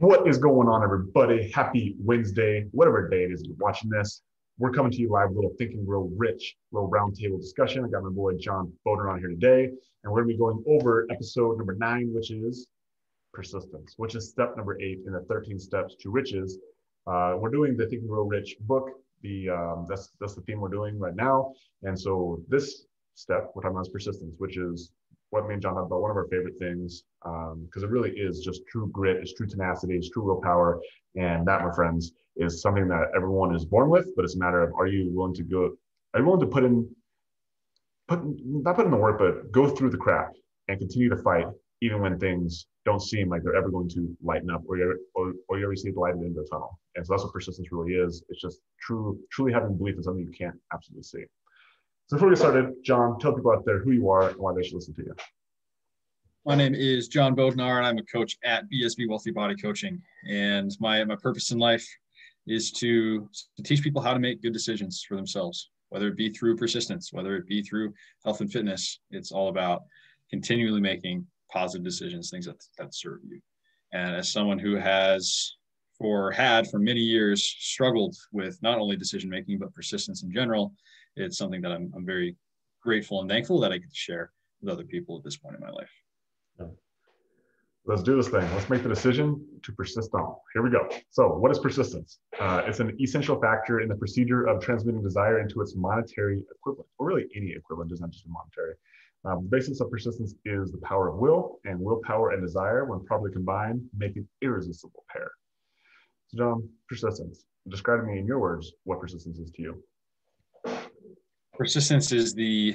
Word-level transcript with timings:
What 0.00 0.26
is 0.26 0.38
going 0.38 0.66
on, 0.66 0.82
everybody? 0.82 1.50
Happy 1.50 1.94
Wednesday, 1.98 2.66
whatever 2.70 3.06
day 3.06 3.24
it 3.24 3.32
is 3.32 3.44
you're 3.44 3.54
watching 3.58 3.90
this. 3.90 4.22
We're 4.56 4.70
coming 4.70 4.90
to 4.92 4.98
you 4.98 5.10
live, 5.10 5.32
little 5.32 5.52
Think 5.58 5.72
and 5.72 5.86
Grow 5.86 6.10
Rich, 6.16 6.56
little 6.72 6.90
roundtable 6.90 7.38
discussion. 7.38 7.84
I 7.84 7.88
got 7.88 8.04
my 8.04 8.08
boy 8.08 8.32
John 8.38 8.72
Bodner 8.86 9.12
on 9.12 9.18
here 9.18 9.28
today, 9.28 9.64
and 9.64 10.10
we're 10.10 10.22
to 10.22 10.26
be 10.26 10.38
going 10.38 10.64
over 10.66 11.06
episode 11.10 11.58
number 11.58 11.74
nine, 11.74 12.14
which 12.14 12.30
is 12.30 12.68
persistence, 13.34 13.92
which 13.98 14.14
is 14.14 14.30
step 14.30 14.56
number 14.56 14.80
eight 14.80 15.00
in 15.06 15.12
the 15.12 15.20
13 15.28 15.58
steps 15.58 15.96
to 15.96 16.10
riches. 16.10 16.58
Uh, 17.06 17.34
we're 17.36 17.50
doing 17.50 17.76
the 17.76 17.86
Think 17.86 18.00
and 18.00 18.08
Grow 18.08 18.22
Rich 18.22 18.56
book. 18.60 18.88
The 19.20 19.50
um, 19.50 19.86
that's 19.86 20.12
that's 20.18 20.34
the 20.34 20.40
theme 20.40 20.60
we're 20.60 20.70
doing 20.70 20.98
right 20.98 21.14
now, 21.14 21.52
and 21.82 22.00
so 22.00 22.42
this 22.48 22.86
step 23.16 23.50
we're 23.54 23.60
talking 23.60 23.76
about 23.76 23.86
is 23.86 23.92
persistence, 23.92 24.34
which 24.38 24.56
is 24.56 24.92
what 25.30 25.46
me 25.46 25.54
and 25.54 25.62
John 25.62 25.74
talk 25.74 25.86
about, 25.86 26.02
one 26.02 26.10
of 26.10 26.16
our 26.16 26.26
favorite 26.28 26.58
things, 26.58 27.04
because 27.22 27.82
um, 27.82 27.84
it 27.84 27.88
really 27.88 28.10
is 28.10 28.40
just 28.40 28.62
true 28.66 28.88
grit, 28.92 29.16
it's 29.16 29.34
true 29.34 29.46
tenacity, 29.46 29.94
it's 29.94 30.10
true 30.10 30.24
willpower. 30.24 30.80
And 31.16 31.46
that, 31.46 31.62
my 31.64 31.72
friends, 31.72 32.12
is 32.36 32.62
something 32.62 32.88
that 32.88 33.08
everyone 33.14 33.54
is 33.54 33.64
born 33.64 33.90
with, 33.90 34.08
but 34.16 34.24
it's 34.24 34.36
a 34.36 34.38
matter 34.38 34.62
of 34.62 34.72
are 34.74 34.86
you 34.86 35.10
willing 35.12 35.34
to 35.34 35.42
go, 35.42 35.76
are 36.14 36.20
you 36.20 36.26
willing 36.26 36.40
to 36.40 36.46
put 36.46 36.64
in, 36.64 36.88
put 38.08 38.20
not 38.44 38.76
put 38.76 38.84
in 38.84 38.90
the 38.90 38.96
work, 38.96 39.18
but 39.18 39.52
go 39.52 39.68
through 39.68 39.90
the 39.90 39.96
crap 39.96 40.32
and 40.68 40.78
continue 40.78 41.08
to 41.08 41.16
fight 41.16 41.46
even 41.82 42.00
when 42.00 42.18
things 42.18 42.66
don't 42.84 43.00
seem 43.00 43.28
like 43.28 43.42
they're 43.42 43.56
ever 43.56 43.70
going 43.70 43.88
to 43.88 44.16
lighten 44.22 44.50
up 44.50 44.62
or 44.66 44.76
you 44.76 44.98
or, 45.14 45.32
or 45.48 45.58
you 45.58 45.64
ever 45.64 45.76
see 45.76 45.90
the 45.90 46.00
light 46.00 46.12
at 46.12 46.18
the 46.18 46.26
end 46.26 46.36
of 46.36 46.44
the 46.44 46.50
tunnel. 46.50 46.78
And 46.94 47.06
so 47.06 47.12
that's 47.12 47.24
what 47.24 47.32
persistence 47.32 47.68
really 47.70 47.92
is. 47.92 48.22
It's 48.28 48.40
just 48.40 48.60
true, 48.80 49.18
truly 49.30 49.52
having 49.52 49.76
belief 49.76 49.96
in 49.96 50.02
something 50.02 50.24
you 50.24 50.32
can't 50.32 50.56
absolutely 50.72 51.04
see. 51.04 51.24
So 52.10 52.16
before 52.16 52.28
we 52.30 52.34
get 52.34 52.40
started, 52.40 52.74
John, 52.82 53.20
tell 53.20 53.32
people 53.32 53.52
out 53.52 53.64
there 53.64 53.78
who 53.78 53.92
you 53.92 54.10
are 54.10 54.30
and 54.30 54.36
why 54.36 54.52
they 54.52 54.64
should 54.64 54.74
listen 54.74 54.94
to 54.94 55.02
you. 55.02 55.14
My 56.44 56.56
name 56.56 56.74
is 56.74 57.06
John 57.06 57.36
Bodnar, 57.36 57.76
and 57.76 57.86
I'm 57.86 57.98
a 57.98 58.02
coach 58.02 58.36
at 58.42 58.64
BSB 58.68 59.08
Wealthy 59.08 59.30
Body 59.30 59.54
Coaching. 59.54 60.02
And 60.28 60.76
my, 60.80 61.04
my 61.04 61.14
purpose 61.14 61.52
in 61.52 61.60
life 61.60 61.86
is 62.48 62.72
to, 62.72 63.28
to 63.56 63.62
teach 63.62 63.84
people 63.84 64.02
how 64.02 64.12
to 64.12 64.18
make 64.18 64.42
good 64.42 64.52
decisions 64.52 65.04
for 65.08 65.14
themselves, 65.14 65.70
whether 65.90 66.08
it 66.08 66.16
be 66.16 66.30
through 66.30 66.56
persistence, 66.56 67.12
whether 67.12 67.36
it 67.36 67.46
be 67.46 67.62
through 67.62 67.94
health 68.24 68.40
and 68.40 68.50
fitness. 68.50 68.98
It's 69.12 69.30
all 69.30 69.48
about 69.48 69.82
continually 70.30 70.80
making 70.80 71.24
positive 71.52 71.84
decisions, 71.84 72.28
things 72.28 72.46
that, 72.46 72.60
that 72.78 72.92
serve 72.92 73.20
you. 73.22 73.40
And 73.92 74.16
as 74.16 74.32
someone 74.32 74.58
who 74.58 74.74
has 74.74 75.54
for 75.96 76.32
had 76.32 76.66
for 76.66 76.80
many 76.80 76.98
years 77.02 77.44
struggled 77.44 78.16
with 78.32 78.60
not 78.62 78.78
only 78.78 78.96
decision 78.96 79.30
making 79.30 79.58
but 79.58 79.72
persistence 79.74 80.24
in 80.24 80.32
general 80.32 80.72
it's 81.16 81.38
something 81.38 81.60
that 81.62 81.72
I'm, 81.72 81.92
I'm 81.94 82.06
very 82.06 82.36
grateful 82.82 83.20
and 83.20 83.28
thankful 83.28 83.60
that 83.60 83.72
I 83.72 83.78
get 83.78 83.90
to 83.90 83.96
share 83.96 84.32
with 84.60 84.72
other 84.72 84.84
people 84.84 85.16
at 85.18 85.24
this 85.24 85.36
point 85.36 85.54
in 85.54 85.60
my 85.60 85.70
life. 85.70 85.90
Let's 87.86 88.02
do 88.02 88.14
this 88.14 88.28
thing. 88.28 88.42
Let's 88.54 88.68
make 88.68 88.82
the 88.82 88.90
decision 88.90 89.42
to 89.62 89.72
persist 89.72 90.14
on. 90.14 90.36
Here 90.52 90.62
we 90.62 90.70
go. 90.70 90.86
So, 91.08 91.28
what 91.28 91.50
is 91.50 91.58
persistence? 91.58 92.18
Uh, 92.38 92.62
it's 92.66 92.78
an 92.78 92.96
essential 93.00 93.40
factor 93.40 93.80
in 93.80 93.88
the 93.88 93.94
procedure 93.94 94.44
of 94.46 94.62
transmuting 94.62 95.02
desire 95.02 95.40
into 95.40 95.62
its 95.62 95.74
monetary 95.74 96.42
equivalent, 96.54 96.86
or 96.98 97.06
really 97.06 97.26
any 97.34 97.52
equivalent, 97.52 97.90
does 97.90 98.00
not 98.00 98.10
just 98.10 98.26
monetary. 98.28 98.74
Um, 99.24 99.44
the 99.44 99.56
basis 99.56 99.80
of 99.80 99.90
persistence 99.90 100.34
is 100.44 100.70
the 100.70 100.78
power 100.78 101.08
of 101.08 101.16
will, 101.16 101.58
and 101.64 101.80
willpower 101.80 102.32
and 102.32 102.42
desire, 102.42 102.84
when 102.84 103.04
properly 103.06 103.32
combined, 103.32 103.82
make 103.96 104.14
an 104.16 104.28
irresistible 104.42 105.04
pair. 105.10 105.30
So, 106.28 106.38
John, 106.38 106.68
persistence. 106.86 107.44
Describe 107.68 108.00
to 108.00 108.06
me 108.06 108.18
in 108.18 108.26
your 108.26 108.40
words 108.40 108.72
what 108.84 109.00
persistence 109.00 109.38
is 109.38 109.50
to 109.52 109.62
you 109.62 109.82
persistence 111.60 112.10
is 112.10 112.32
the 112.32 112.74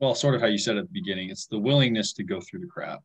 well 0.00 0.14
sort 0.14 0.34
of 0.34 0.42
how 0.42 0.48
you 0.48 0.58
said 0.58 0.76
at 0.76 0.84
the 0.84 0.92
beginning 0.92 1.30
it's 1.30 1.46
the 1.46 1.58
willingness 1.58 2.12
to 2.12 2.22
go 2.22 2.42
through 2.42 2.60
the 2.60 2.66
crap. 2.66 3.00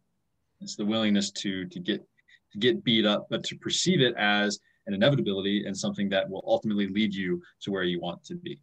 It's 0.59 0.75
the 0.75 0.85
willingness 0.85 1.31
to 1.43 1.65
to 1.67 1.79
get 1.79 2.05
to 2.51 2.57
get 2.57 2.83
beat 2.83 3.05
up 3.05 3.27
but 3.29 3.41
to 3.45 3.55
perceive 3.55 4.01
it 4.01 4.13
as 4.17 4.59
an 4.85 4.93
inevitability 4.93 5.65
and 5.65 5.77
something 5.77 6.09
that 6.09 6.29
will 6.29 6.43
ultimately 6.45 6.89
lead 6.89 7.15
you 7.15 7.41
to 7.61 7.71
where 7.71 7.83
you 7.83 8.01
want 8.01 8.21
to 8.25 8.35
be. 8.35 8.59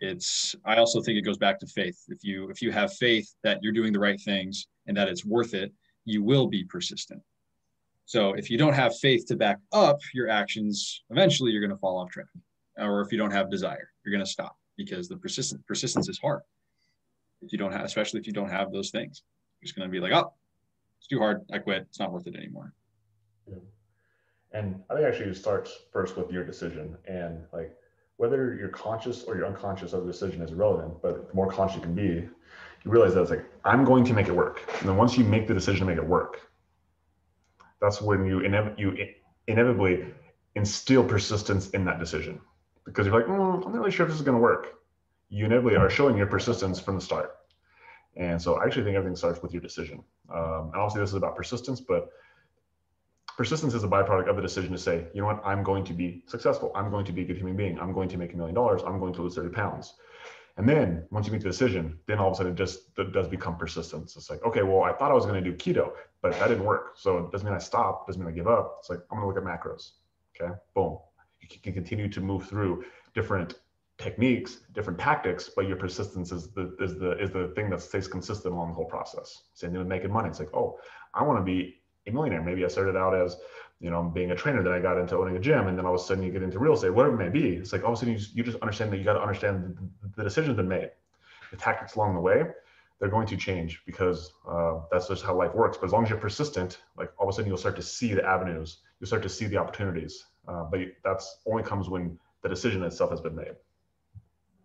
It's 0.00 0.54
i 0.66 0.76
also 0.76 1.00
think 1.00 1.16
it 1.16 1.22
goes 1.22 1.38
back 1.38 1.58
to 1.60 1.66
faith. 1.66 1.98
If 2.08 2.22
you 2.22 2.50
if 2.50 2.60
you 2.60 2.70
have 2.70 2.92
faith 2.92 3.34
that 3.44 3.62
you're 3.62 3.72
doing 3.72 3.94
the 3.94 4.00
right 4.00 4.20
things 4.20 4.66
and 4.86 4.94
that 4.98 5.08
it's 5.08 5.24
worth 5.24 5.54
it 5.54 5.72
you 6.04 6.22
will 6.22 6.46
be 6.46 6.64
persistent. 6.64 7.22
So 8.04 8.34
if 8.34 8.50
you 8.50 8.58
don't 8.58 8.74
have 8.74 8.98
faith 8.98 9.24
to 9.28 9.34
back 9.36 9.60
up 9.72 10.00
your 10.12 10.28
actions 10.28 11.04
eventually 11.08 11.52
you're 11.52 11.66
going 11.66 11.76
to 11.78 11.80
fall 11.80 11.96
off 11.96 12.10
track 12.10 12.26
or 12.78 13.00
if 13.02 13.12
you 13.12 13.18
don't 13.18 13.30
have 13.30 13.50
desire 13.50 13.90
you're 14.08 14.16
going 14.16 14.24
to 14.24 14.30
stop 14.30 14.56
because 14.76 15.08
the 15.08 15.16
persistent 15.16 15.66
persistence 15.66 16.08
is 16.08 16.18
hard. 16.18 16.40
If 17.42 17.52
you 17.52 17.58
don't 17.58 17.72
have, 17.72 17.84
especially 17.84 18.20
if 18.20 18.26
you 18.26 18.32
don't 18.32 18.48
have 18.48 18.72
those 18.72 18.90
things, 18.90 19.22
you're 19.60 19.66
just 19.66 19.76
going 19.76 19.88
to 19.88 19.92
be 19.92 20.00
like, 20.00 20.12
oh, 20.12 20.32
it's 20.98 21.06
too 21.06 21.18
hard. 21.18 21.44
I 21.52 21.58
quit. 21.58 21.82
It's 21.82 22.00
not 22.00 22.12
worth 22.12 22.26
it 22.26 22.34
anymore. 22.34 22.72
Yeah. 23.46 23.58
And 24.52 24.82
I 24.88 24.94
think 24.94 25.06
actually 25.06 25.30
it 25.30 25.36
starts 25.36 25.76
first 25.92 26.16
with 26.16 26.30
your 26.32 26.44
decision 26.44 26.96
and 27.06 27.40
like 27.52 27.76
whether 28.16 28.54
you're 28.54 28.70
conscious 28.70 29.24
or 29.24 29.36
you're 29.36 29.46
unconscious 29.46 29.92
of 29.92 30.06
the 30.06 30.10
decision 30.10 30.40
is 30.42 30.50
irrelevant, 30.50 31.02
but 31.02 31.28
the 31.28 31.34
more 31.34 31.50
conscious 31.52 31.76
you 31.76 31.82
can 31.82 31.94
be, 31.94 32.02
you 32.02 32.90
realize 32.90 33.14
that 33.14 33.20
it's 33.20 33.30
like, 33.30 33.44
I'm 33.64 33.84
going 33.84 34.04
to 34.04 34.14
make 34.14 34.28
it 34.28 34.34
work. 34.34 34.62
And 34.80 34.88
then 34.88 34.96
once 34.96 35.18
you 35.18 35.24
make 35.24 35.46
the 35.46 35.54
decision 35.54 35.80
to 35.80 35.86
make 35.86 36.02
it 36.02 36.08
work, 36.08 36.50
that's 37.80 38.00
when 38.00 38.24
you, 38.24 38.40
inev- 38.40 38.76
you 38.78 38.96
inevitably 39.46 40.06
instill 40.56 41.04
persistence 41.04 41.70
in 41.70 41.84
that 41.84 42.00
decision 42.00 42.40
because 42.88 43.06
you're 43.06 43.14
like, 43.14 43.26
mm, 43.26 43.54
I'm 43.66 43.72
not 43.72 43.74
really 43.74 43.90
sure 43.90 44.06
if 44.06 44.10
this 44.10 44.18
is 44.18 44.24
going 44.24 44.36
to 44.36 44.42
work. 44.42 44.80
You 45.28 45.44
inevitably 45.44 45.76
are 45.76 45.90
showing 45.90 46.16
your 46.16 46.26
persistence 46.26 46.80
from 46.80 46.94
the 46.94 47.00
start. 47.00 47.36
And 48.16 48.40
so 48.40 48.54
I 48.54 48.64
actually 48.64 48.84
think 48.84 48.96
everything 48.96 49.16
starts 49.16 49.42
with 49.42 49.52
your 49.52 49.60
decision. 49.60 50.02
Um, 50.32 50.70
and 50.72 50.76
obviously, 50.76 51.02
this 51.02 51.10
is 51.10 51.16
about 51.16 51.36
persistence, 51.36 51.80
but 51.80 52.08
persistence 53.36 53.74
is 53.74 53.84
a 53.84 53.88
byproduct 53.88 54.28
of 54.28 54.36
the 54.36 54.42
decision 54.42 54.72
to 54.72 54.78
say, 54.78 55.06
you 55.12 55.20
know 55.20 55.26
what, 55.26 55.40
I'm 55.44 55.62
going 55.62 55.84
to 55.84 55.92
be 55.92 56.24
successful. 56.26 56.72
I'm 56.74 56.90
going 56.90 57.04
to 57.04 57.12
be 57.12 57.22
a 57.22 57.24
good 57.24 57.36
human 57.36 57.56
being. 57.56 57.78
I'm 57.78 57.92
going 57.92 58.08
to 58.08 58.16
make 58.16 58.32
a 58.32 58.36
million 58.36 58.54
dollars. 58.54 58.82
I'm 58.84 58.98
going 58.98 59.12
to 59.14 59.22
lose 59.22 59.34
30 59.34 59.50
pounds. 59.50 59.94
And 60.56 60.68
then 60.68 61.04
once 61.12 61.26
you 61.26 61.32
make 61.32 61.42
the 61.42 61.48
decision, 61.48 61.98
then 62.06 62.18
all 62.18 62.28
of 62.28 62.32
a 62.32 62.36
sudden 62.36 62.52
it 62.52 62.56
just 62.56 62.80
it 62.96 63.12
does 63.12 63.28
become 63.28 63.56
persistence. 63.56 64.16
It's 64.16 64.28
like, 64.28 64.42
okay, 64.44 64.62
well, 64.62 64.82
I 64.82 64.92
thought 64.92 65.12
I 65.12 65.14
was 65.14 65.24
going 65.24 65.42
to 65.42 65.50
do 65.50 65.56
keto, 65.56 65.92
but 66.20 66.32
that 66.32 66.48
didn't 66.48 66.64
work. 66.64 66.94
So 66.96 67.18
it 67.18 67.30
doesn't 67.30 67.46
mean 67.46 67.54
I 67.54 67.58
stop. 67.58 68.08
Doesn't 68.08 68.20
mean 68.20 68.32
I 68.32 68.34
give 68.34 68.48
up. 68.48 68.78
It's 68.80 68.90
like, 68.90 68.98
I'm 69.12 69.20
going 69.20 69.22
to 69.22 69.28
look 69.28 69.36
at 69.36 69.44
macros. 69.44 69.90
Okay, 70.34 70.52
boom 70.74 70.98
you 71.40 71.48
can 71.62 71.72
continue 71.72 72.08
to 72.08 72.20
move 72.20 72.48
through 72.48 72.84
different 73.14 73.54
techniques, 73.98 74.58
different 74.74 74.98
tactics, 74.98 75.50
but 75.54 75.66
your 75.66 75.76
persistence 75.76 76.30
is 76.30 76.50
the 76.52 76.76
is 76.80 76.98
the 76.98 77.18
is 77.18 77.30
the 77.30 77.52
thing 77.56 77.68
that 77.70 77.80
stays 77.80 78.06
consistent 78.06 78.54
along 78.54 78.68
the 78.68 78.74
whole 78.74 78.84
process. 78.84 79.42
Same 79.54 79.70
thing 79.70 79.78
with 79.78 79.88
making 79.88 80.12
money. 80.12 80.28
It's 80.28 80.38
like, 80.38 80.54
oh, 80.54 80.78
I 81.14 81.22
want 81.24 81.38
to 81.38 81.44
be 81.44 81.80
a 82.06 82.12
millionaire. 82.12 82.42
Maybe 82.42 82.64
I 82.64 82.68
started 82.68 82.96
out 82.96 83.14
as, 83.14 83.36
you 83.80 83.90
know, 83.90 84.02
being 84.02 84.30
a 84.30 84.36
trainer, 84.36 84.62
then 84.62 84.72
I 84.72 84.80
got 84.80 84.98
into 84.98 85.16
owning 85.16 85.36
a 85.36 85.40
gym, 85.40 85.66
and 85.68 85.76
then 85.76 85.84
all 85.86 85.94
of 85.94 86.00
a 86.00 86.04
sudden 86.04 86.22
you 86.22 86.32
get 86.32 86.42
into 86.42 86.58
real 86.58 86.74
estate, 86.74 86.90
whatever 86.90 87.20
it 87.20 87.24
may 87.24 87.40
be. 87.40 87.56
It's 87.56 87.72
like 87.72 87.82
all 87.82 87.92
of 87.92 87.94
a 87.94 87.96
sudden 87.98 88.14
you 88.14 88.18
just, 88.18 88.34
you 88.34 88.42
just 88.42 88.58
understand 88.58 88.92
that 88.92 88.98
you 88.98 89.04
got 89.04 89.14
to 89.14 89.22
understand 89.22 89.76
the, 90.02 90.10
the 90.16 90.24
decision's 90.24 90.56
been 90.56 90.68
made, 90.68 90.90
the 91.50 91.56
tactics 91.56 91.96
along 91.96 92.14
the 92.14 92.20
way. 92.20 92.44
They're 92.98 93.08
going 93.08 93.28
to 93.28 93.36
change 93.36 93.82
because 93.86 94.32
uh, 94.48 94.80
that's 94.90 95.06
just 95.06 95.22
how 95.22 95.34
life 95.36 95.54
works. 95.54 95.76
But 95.76 95.86
as 95.86 95.92
long 95.92 96.02
as 96.02 96.10
you're 96.10 96.18
persistent, 96.18 96.78
like 96.96 97.12
all 97.16 97.28
of 97.28 97.32
a 97.32 97.36
sudden 97.36 97.48
you'll 97.48 97.58
start 97.58 97.76
to 97.76 97.82
see 97.82 98.12
the 98.12 98.24
avenues, 98.24 98.78
you'll 98.98 99.06
start 99.06 99.22
to 99.22 99.28
see 99.28 99.46
the 99.46 99.56
opportunities, 99.56 100.24
uh, 100.48 100.64
but 100.64 100.80
that's 101.04 101.38
only 101.46 101.62
comes 101.62 101.88
when 101.88 102.18
the 102.42 102.48
decision 102.48 102.82
itself 102.82 103.10
has 103.10 103.20
been 103.20 103.36
made. 103.36 103.54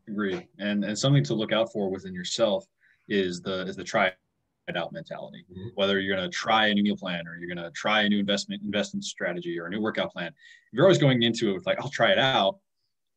Agree, 0.07 0.47
and 0.59 0.83
and 0.83 0.97
something 0.97 1.23
to 1.25 1.33
look 1.33 1.51
out 1.51 1.71
for 1.71 1.89
within 1.89 2.13
yourself 2.13 2.65
is 3.09 3.41
the 3.41 3.61
is 3.67 3.75
the 3.75 3.83
try 3.83 4.11
it 4.67 4.77
out 4.77 4.93
mentality. 4.93 5.45
Mm-hmm. 5.51 5.69
Whether 5.75 5.99
you're 5.99 6.15
going 6.15 6.29
to 6.29 6.35
try 6.35 6.67
a 6.67 6.73
new 6.73 6.83
meal 6.83 6.95
plan 6.95 7.27
or 7.27 7.35
you're 7.35 7.53
going 7.53 7.63
to 7.63 7.71
try 7.71 8.03
a 8.03 8.09
new 8.09 8.19
investment 8.19 8.61
investment 8.63 9.03
strategy 9.03 9.59
or 9.59 9.67
a 9.67 9.69
new 9.69 9.81
workout 9.81 10.11
plan, 10.11 10.27
if 10.27 10.33
you're 10.73 10.85
always 10.85 10.97
going 10.97 11.23
into 11.23 11.49
it 11.49 11.53
with 11.53 11.65
like 11.65 11.79
I'll 11.79 11.89
try 11.89 12.11
it 12.11 12.19
out, 12.19 12.59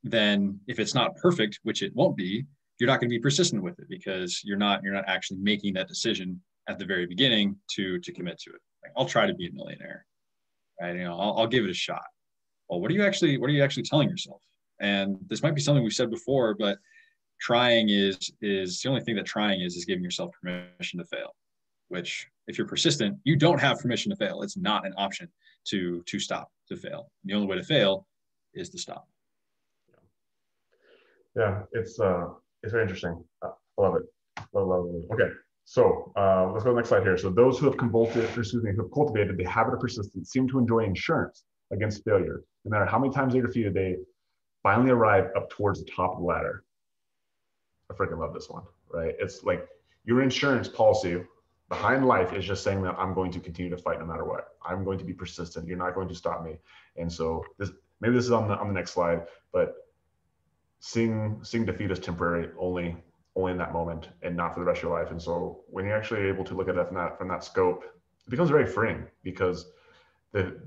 then 0.02 0.60
if 0.66 0.78
it's 0.78 0.94
not 0.94 1.16
perfect, 1.16 1.60
which 1.62 1.82
it 1.82 1.94
won't 1.94 2.16
be, 2.16 2.44
you're 2.78 2.88
not 2.88 3.00
going 3.00 3.10
to 3.10 3.16
be 3.16 3.20
persistent 3.20 3.62
with 3.62 3.78
it 3.78 3.88
because 3.88 4.42
you're 4.44 4.58
not 4.58 4.82
you're 4.82 4.94
not 4.94 5.04
actually 5.08 5.38
making 5.38 5.74
that 5.74 5.88
decision 5.88 6.40
at 6.68 6.78
the 6.78 6.84
very 6.84 7.06
beginning 7.06 7.56
to 7.74 7.98
to 8.00 8.12
commit 8.12 8.38
to 8.40 8.50
it. 8.50 8.60
Like, 8.82 8.92
I'll 8.96 9.06
try 9.06 9.26
to 9.26 9.34
be 9.34 9.46
a 9.48 9.52
millionaire, 9.52 10.04
right? 10.80 10.94
You 10.96 11.04
know, 11.04 11.18
I'll, 11.18 11.38
I'll 11.38 11.46
give 11.48 11.64
it 11.64 11.70
a 11.70 11.74
shot 11.74 12.04
well 12.68 12.80
what 12.80 12.90
are 12.90 12.94
you 12.94 13.04
actually 13.04 13.38
what 13.38 13.48
are 13.48 13.52
you 13.52 13.62
actually 13.62 13.82
telling 13.82 14.08
yourself 14.08 14.40
and 14.80 15.16
this 15.28 15.42
might 15.42 15.54
be 15.54 15.60
something 15.60 15.82
we've 15.82 15.92
said 15.92 16.10
before 16.10 16.54
but 16.54 16.78
trying 17.40 17.88
is 17.88 18.30
is 18.40 18.80
the 18.80 18.88
only 18.88 19.00
thing 19.00 19.16
that 19.16 19.26
trying 19.26 19.60
is 19.60 19.76
is 19.76 19.84
giving 19.84 20.04
yourself 20.04 20.30
permission 20.40 20.98
to 20.98 21.04
fail 21.04 21.34
which 21.88 22.26
if 22.46 22.58
you're 22.58 22.66
persistent 22.66 23.16
you 23.24 23.36
don't 23.36 23.60
have 23.60 23.78
permission 23.78 24.10
to 24.10 24.16
fail 24.16 24.42
it's 24.42 24.56
not 24.56 24.86
an 24.86 24.94
option 24.96 25.28
to 25.64 26.02
to 26.06 26.18
stop 26.18 26.50
to 26.68 26.76
fail 26.76 27.10
the 27.24 27.34
only 27.34 27.46
way 27.46 27.56
to 27.56 27.64
fail 27.64 28.06
is 28.54 28.70
to 28.70 28.78
stop 28.78 29.06
yeah 31.36 31.62
it's 31.72 32.00
uh 32.00 32.28
it's 32.62 32.72
very 32.72 32.82
interesting 32.82 33.22
i 33.42 33.48
love 33.78 33.96
it 33.96 34.02
love, 34.52 34.68
love, 34.68 34.84
love. 34.86 35.02
okay 35.12 35.30
so 35.68 36.12
uh, 36.16 36.52
let's 36.52 36.62
go 36.62 36.70
to 36.70 36.74
the 36.74 36.76
next 36.76 36.90
slide 36.90 37.02
here. 37.02 37.18
So 37.18 37.28
those 37.28 37.58
who 37.58 37.66
have 37.66 37.76
cultivated, 37.76 38.38
excuse 38.38 38.62
me, 38.62 38.70
who 38.70 38.82
have 38.82 38.92
cultivated 38.92 39.36
the 39.36 39.42
habit 39.44 39.74
of 39.74 39.80
persistence 39.80 40.30
seem 40.30 40.48
to 40.48 40.60
enjoy 40.60 40.84
insurance 40.84 41.42
against 41.72 42.04
failure. 42.04 42.42
No 42.66 42.70
matter 42.70 42.84
how 42.84 42.98
many 42.98 43.12
times 43.12 43.32
they 43.32 43.40
defeated, 43.40 43.74
they 43.74 43.96
finally 44.62 44.90
arrive 44.90 45.30
up 45.36 45.48
towards 45.50 45.78
the 45.78 45.88
top 45.88 46.14
of 46.14 46.18
the 46.18 46.24
ladder. 46.24 46.64
I 47.88 47.94
freaking 47.94 48.18
love 48.18 48.34
this 48.34 48.50
one, 48.50 48.64
right? 48.92 49.14
It's 49.20 49.44
like 49.44 49.68
your 50.04 50.20
insurance 50.20 50.66
policy 50.66 51.22
behind 51.68 52.08
life 52.08 52.32
is 52.32 52.44
just 52.44 52.64
saying 52.64 52.82
that 52.82 52.96
I'm 52.98 53.14
going 53.14 53.30
to 53.30 53.38
continue 53.38 53.70
to 53.70 53.78
fight 53.80 54.00
no 54.00 54.06
matter 54.06 54.24
what. 54.24 54.48
I'm 54.64 54.84
going 54.84 54.98
to 54.98 55.04
be 55.04 55.12
persistent. 55.12 55.68
You're 55.68 55.78
not 55.78 55.94
going 55.94 56.08
to 56.08 56.14
stop 56.16 56.44
me. 56.44 56.56
And 56.96 57.12
so 57.12 57.44
this 57.56 57.70
maybe 58.00 58.14
this 58.14 58.24
is 58.24 58.32
on 58.32 58.48
the 58.48 58.56
on 58.56 58.66
the 58.66 58.74
next 58.74 58.92
slide, 58.92 59.26
but 59.52 59.74
seeing 60.80 61.38
seeing 61.44 61.64
defeat 61.64 61.92
as 61.92 62.00
temporary 62.00 62.50
only 62.58 62.96
only 63.36 63.52
in 63.52 63.58
that 63.58 63.72
moment 63.72 64.08
and 64.22 64.36
not 64.36 64.54
for 64.54 64.60
the 64.60 64.66
rest 64.66 64.78
of 64.78 64.88
your 64.88 64.98
life. 64.98 65.12
And 65.12 65.22
so 65.22 65.60
when 65.68 65.84
you're 65.84 65.96
actually 65.96 66.26
able 66.26 66.42
to 66.42 66.54
look 66.54 66.68
at 66.68 66.74
that 66.74 66.88
from 66.88 66.96
that 66.96 67.16
from 67.16 67.28
that 67.28 67.44
scope, 67.44 67.84
it 68.26 68.30
becomes 68.30 68.50
very 68.50 68.66
freeing 68.66 69.06
because 69.22 69.70
the 70.32 70.60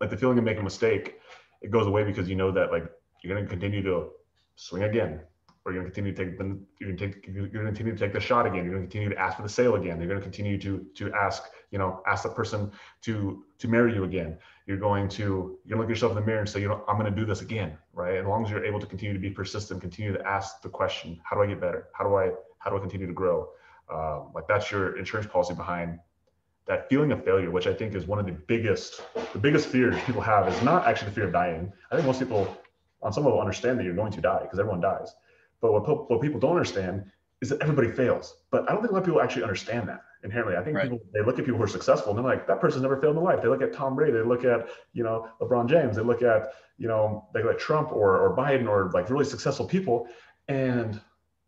like 0.00 0.10
the 0.10 0.16
feeling 0.16 0.38
of 0.38 0.44
making 0.44 0.60
a 0.60 0.64
mistake, 0.64 1.20
it 1.64 1.70
goes 1.70 1.86
away 1.86 2.04
because 2.04 2.28
you 2.28 2.36
know 2.36 2.52
that 2.52 2.70
like 2.70 2.84
you're 3.22 3.34
going 3.34 3.44
to 3.44 3.50
continue 3.50 3.82
to 3.82 4.10
swing 4.54 4.84
again 4.84 5.20
or 5.64 5.72
you're 5.72 5.82
going 5.82 5.90
to 5.90 5.94
continue 5.94 6.14
to 6.14 6.24
take 6.24 6.38
the 6.38 6.44
you're 6.78 6.92
going 6.92 6.98
to 6.98 7.06
take 7.06 7.26
you're 7.26 7.48
going 7.48 7.64
to 7.64 7.72
continue 7.72 7.92
to 7.92 7.98
take 7.98 8.12
the 8.12 8.20
shot 8.20 8.46
again. 8.46 8.64
You're 8.64 8.74
going 8.74 8.86
to 8.86 8.90
continue 8.90 9.08
to 9.08 9.18
ask 9.18 9.38
for 9.38 9.42
the 9.42 9.48
sale 9.48 9.76
again. 9.76 9.98
You're 9.98 10.08
going 10.08 10.20
to 10.20 10.22
continue 10.22 10.58
to 10.60 10.86
to 10.94 11.12
ask 11.14 11.44
you 11.70 11.78
know 11.78 12.02
ask 12.06 12.22
the 12.22 12.28
person 12.28 12.70
to 13.02 13.42
to 13.58 13.68
marry 13.68 13.94
you 13.94 14.04
again. 14.04 14.36
You're 14.66 14.76
going 14.76 15.08
to 15.10 15.22
you're 15.64 15.76
going 15.76 15.78
to 15.78 15.78
look 15.78 15.88
yourself 15.88 16.12
in 16.12 16.16
the 16.16 16.26
mirror 16.26 16.40
and 16.40 16.48
say 16.48 16.60
you 16.60 16.68
know 16.68 16.84
I'm 16.86 16.98
going 16.98 17.12
to 17.12 17.18
do 17.18 17.24
this 17.24 17.40
again, 17.40 17.78
right? 17.94 18.16
As 18.16 18.26
long 18.26 18.44
as 18.44 18.50
you're 18.50 18.64
able 18.64 18.80
to 18.80 18.86
continue 18.86 19.14
to 19.14 19.20
be 19.20 19.30
persistent, 19.30 19.80
continue 19.80 20.12
to 20.12 20.26
ask 20.26 20.60
the 20.60 20.68
question, 20.68 21.18
how 21.24 21.34
do 21.36 21.42
I 21.42 21.46
get 21.46 21.60
better? 21.60 21.88
How 21.94 22.04
do 22.04 22.14
I 22.14 22.30
how 22.58 22.70
do 22.70 22.76
I 22.76 22.80
continue 22.80 23.06
to 23.06 23.14
grow? 23.14 23.48
Um, 23.92 24.32
like 24.34 24.46
that's 24.46 24.70
your 24.70 24.98
insurance 24.98 25.26
policy 25.26 25.54
behind 25.54 25.98
that 26.66 26.88
feeling 26.88 27.12
of 27.12 27.24
failure, 27.24 27.50
which 27.50 27.66
I 27.66 27.74
think 27.74 27.94
is 27.94 28.06
one 28.06 28.18
of 28.18 28.26
the 28.26 28.32
biggest 28.32 29.02
the 29.32 29.38
biggest 29.38 29.68
fears 29.68 29.96
people 30.06 30.22
have 30.22 30.48
is 30.48 30.62
not 30.62 30.86
actually 30.86 31.08
the 31.10 31.14
fear 31.14 31.24
of 31.26 31.32
dying. 31.32 31.72
I 31.90 31.96
think 31.96 32.06
most 32.06 32.20
people 32.20 32.56
on 33.02 33.12
some 33.12 33.24
level 33.24 33.40
understand 33.40 33.78
that 33.78 33.84
you're 33.84 33.94
going 33.94 34.12
to 34.12 34.20
die 34.20 34.40
because 34.42 34.58
everyone 34.58 34.80
dies 34.80 35.14
but 35.64 35.72
what, 35.72 36.10
what 36.10 36.20
people 36.20 36.38
don't 36.38 36.50
understand 36.50 37.10
is 37.40 37.48
that 37.48 37.62
everybody 37.62 37.88
fails. 37.90 38.36
But 38.50 38.68
I 38.68 38.74
don't 38.74 38.82
think 38.82 38.90
a 38.90 38.94
lot 38.94 39.00
of 39.00 39.06
people 39.06 39.22
actually 39.22 39.44
understand 39.44 39.88
that 39.88 40.02
inherently. 40.22 40.58
I 40.58 40.62
think 40.62 40.76
right. 40.76 40.90
people 40.90 41.00
they 41.14 41.22
look 41.22 41.38
at 41.38 41.46
people 41.46 41.56
who 41.56 41.64
are 41.64 41.68
successful 41.68 42.10
and 42.10 42.18
they're 42.18 42.36
like, 42.36 42.46
that 42.46 42.60
person's 42.60 42.82
never 42.82 42.98
failed 42.98 43.16
in 43.16 43.22
life. 43.22 43.40
They 43.40 43.48
look 43.48 43.62
at 43.62 43.72
Tom 43.72 43.96
Brady, 43.96 44.12
they 44.12 44.22
look 44.22 44.44
at 44.44 44.68
you 44.92 45.02
know 45.02 45.26
LeBron 45.40 45.66
James, 45.66 45.96
they 45.96 46.02
look 46.02 46.20
at 46.20 46.52
you 46.76 46.86
know 46.86 47.26
they 47.32 47.42
look 47.42 47.54
at 47.54 47.58
Trump 47.58 47.92
or 47.92 48.18
or 48.18 48.36
Biden 48.36 48.68
or 48.68 48.90
like 48.92 49.08
really 49.08 49.24
successful 49.24 49.64
people, 49.64 50.06
and 50.48 51.00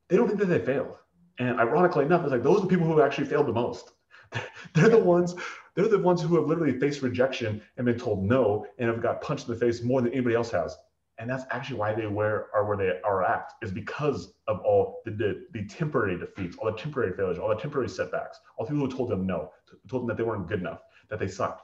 they 0.09 0.17
don't 0.17 0.29
think 0.29 0.41
that 0.41 0.47
they 0.47 0.61
failed. 0.61 0.97
And 1.39 1.61
ironically 1.61 2.07
enough, 2.07 2.23
it's 2.23 2.33
like 2.33 2.43
those 2.43 2.61
are 2.61 2.63
the 2.63 2.69
people 2.69 2.87
who 2.87 3.03
actually 3.03 3.27
failed 3.27 3.47
the 3.47 3.53
most. 3.53 3.93
they're 4.75 4.89
the 4.89 4.99
ones 4.99 5.35
they're 5.75 5.89
the 5.89 5.99
ones 5.99 6.23
who 6.23 6.37
have 6.37 6.47
literally 6.47 6.79
faced 6.79 7.03
rejection 7.03 7.61
and 7.77 7.85
been 7.85 7.99
told 7.99 8.25
no 8.25 8.67
and 8.79 8.89
have 8.89 9.03
got 9.03 9.21
punched 9.21 9.47
in 9.47 9.55
the 9.55 9.61
face 9.61 9.83
more 9.83 10.01
than 10.01 10.11
anybody 10.13 10.35
else 10.35 10.51
has. 10.51 10.75
And 11.19 11.29
that's 11.29 11.45
actually 11.51 11.79
why 11.79 11.95
they 11.95 12.07
were 12.07 12.49
are 12.55 12.65
where 12.67 12.77
they 12.77 12.99
are 13.05 13.23
at 13.25 13.53
is 13.63 13.73
because 13.73 14.35
of 14.49 14.61
all 14.61 15.03
the, 15.05 15.11
the, 15.11 15.47
the 15.53 15.67
temporary 15.67 16.19
defeats 16.19 16.57
all 16.57 16.71
the 16.71 16.79
temporary 16.79 17.13
failures 17.15 17.39
all 17.39 17.49
the 17.49 17.57
temporary 17.57 17.89
setbacks 17.89 18.39
all 18.57 18.67
the 18.67 18.73
people 18.73 18.87
who 18.87 18.95
told 18.95 19.11
them 19.11 19.27
no 19.27 19.51
told 19.89 20.03
them 20.03 20.09
that 20.09 20.17
they 20.17 20.23
weren't 20.23 20.47
good 20.47 20.61
enough 20.61 20.81
that 21.09 21.19
they 21.19 21.29
sucked. 21.29 21.63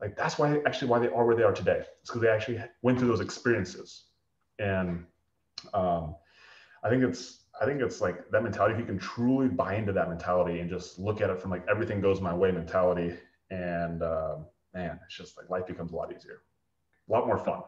Like 0.00 0.16
that's 0.16 0.38
why 0.38 0.60
actually 0.66 0.88
why 0.88 0.98
they 0.98 1.08
are 1.08 1.24
where 1.24 1.36
they 1.36 1.44
are 1.44 1.52
today. 1.52 1.82
It's 2.00 2.10
because 2.10 2.22
they 2.22 2.28
actually 2.28 2.62
went 2.82 2.98
through 2.98 3.08
those 3.08 3.20
experiences. 3.20 4.04
And 4.58 5.04
um, 5.72 6.16
i 6.84 6.90
think 6.90 7.02
it's 7.02 7.43
i 7.60 7.64
think 7.64 7.80
it's 7.80 8.00
like 8.00 8.28
that 8.30 8.42
mentality 8.42 8.74
if 8.74 8.80
you 8.80 8.86
can 8.86 8.98
truly 8.98 9.48
buy 9.48 9.74
into 9.74 9.92
that 9.92 10.08
mentality 10.08 10.60
and 10.60 10.70
just 10.70 10.98
look 10.98 11.20
at 11.20 11.30
it 11.30 11.40
from 11.40 11.50
like 11.50 11.64
everything 11.68 12.00
goes 12.00 12.20
my 12.20 12.34
way 12.34 12.50
mentality 12.50 13.14
and 13.50 14.02
uh, 14.02 14.36
man 14.74 14.98
it's 15.04 15.16
just 15.16 15.36
like 15.36 15.48
life 15.50 15.66
becomes 15.66 15.92
a 15.92 15.96
lot 15.96 16.12
easier 16.14 16.42
a 17.08 17.12
lot 17.12 17.26
more 17.26 17.38
fun 17.38 17.62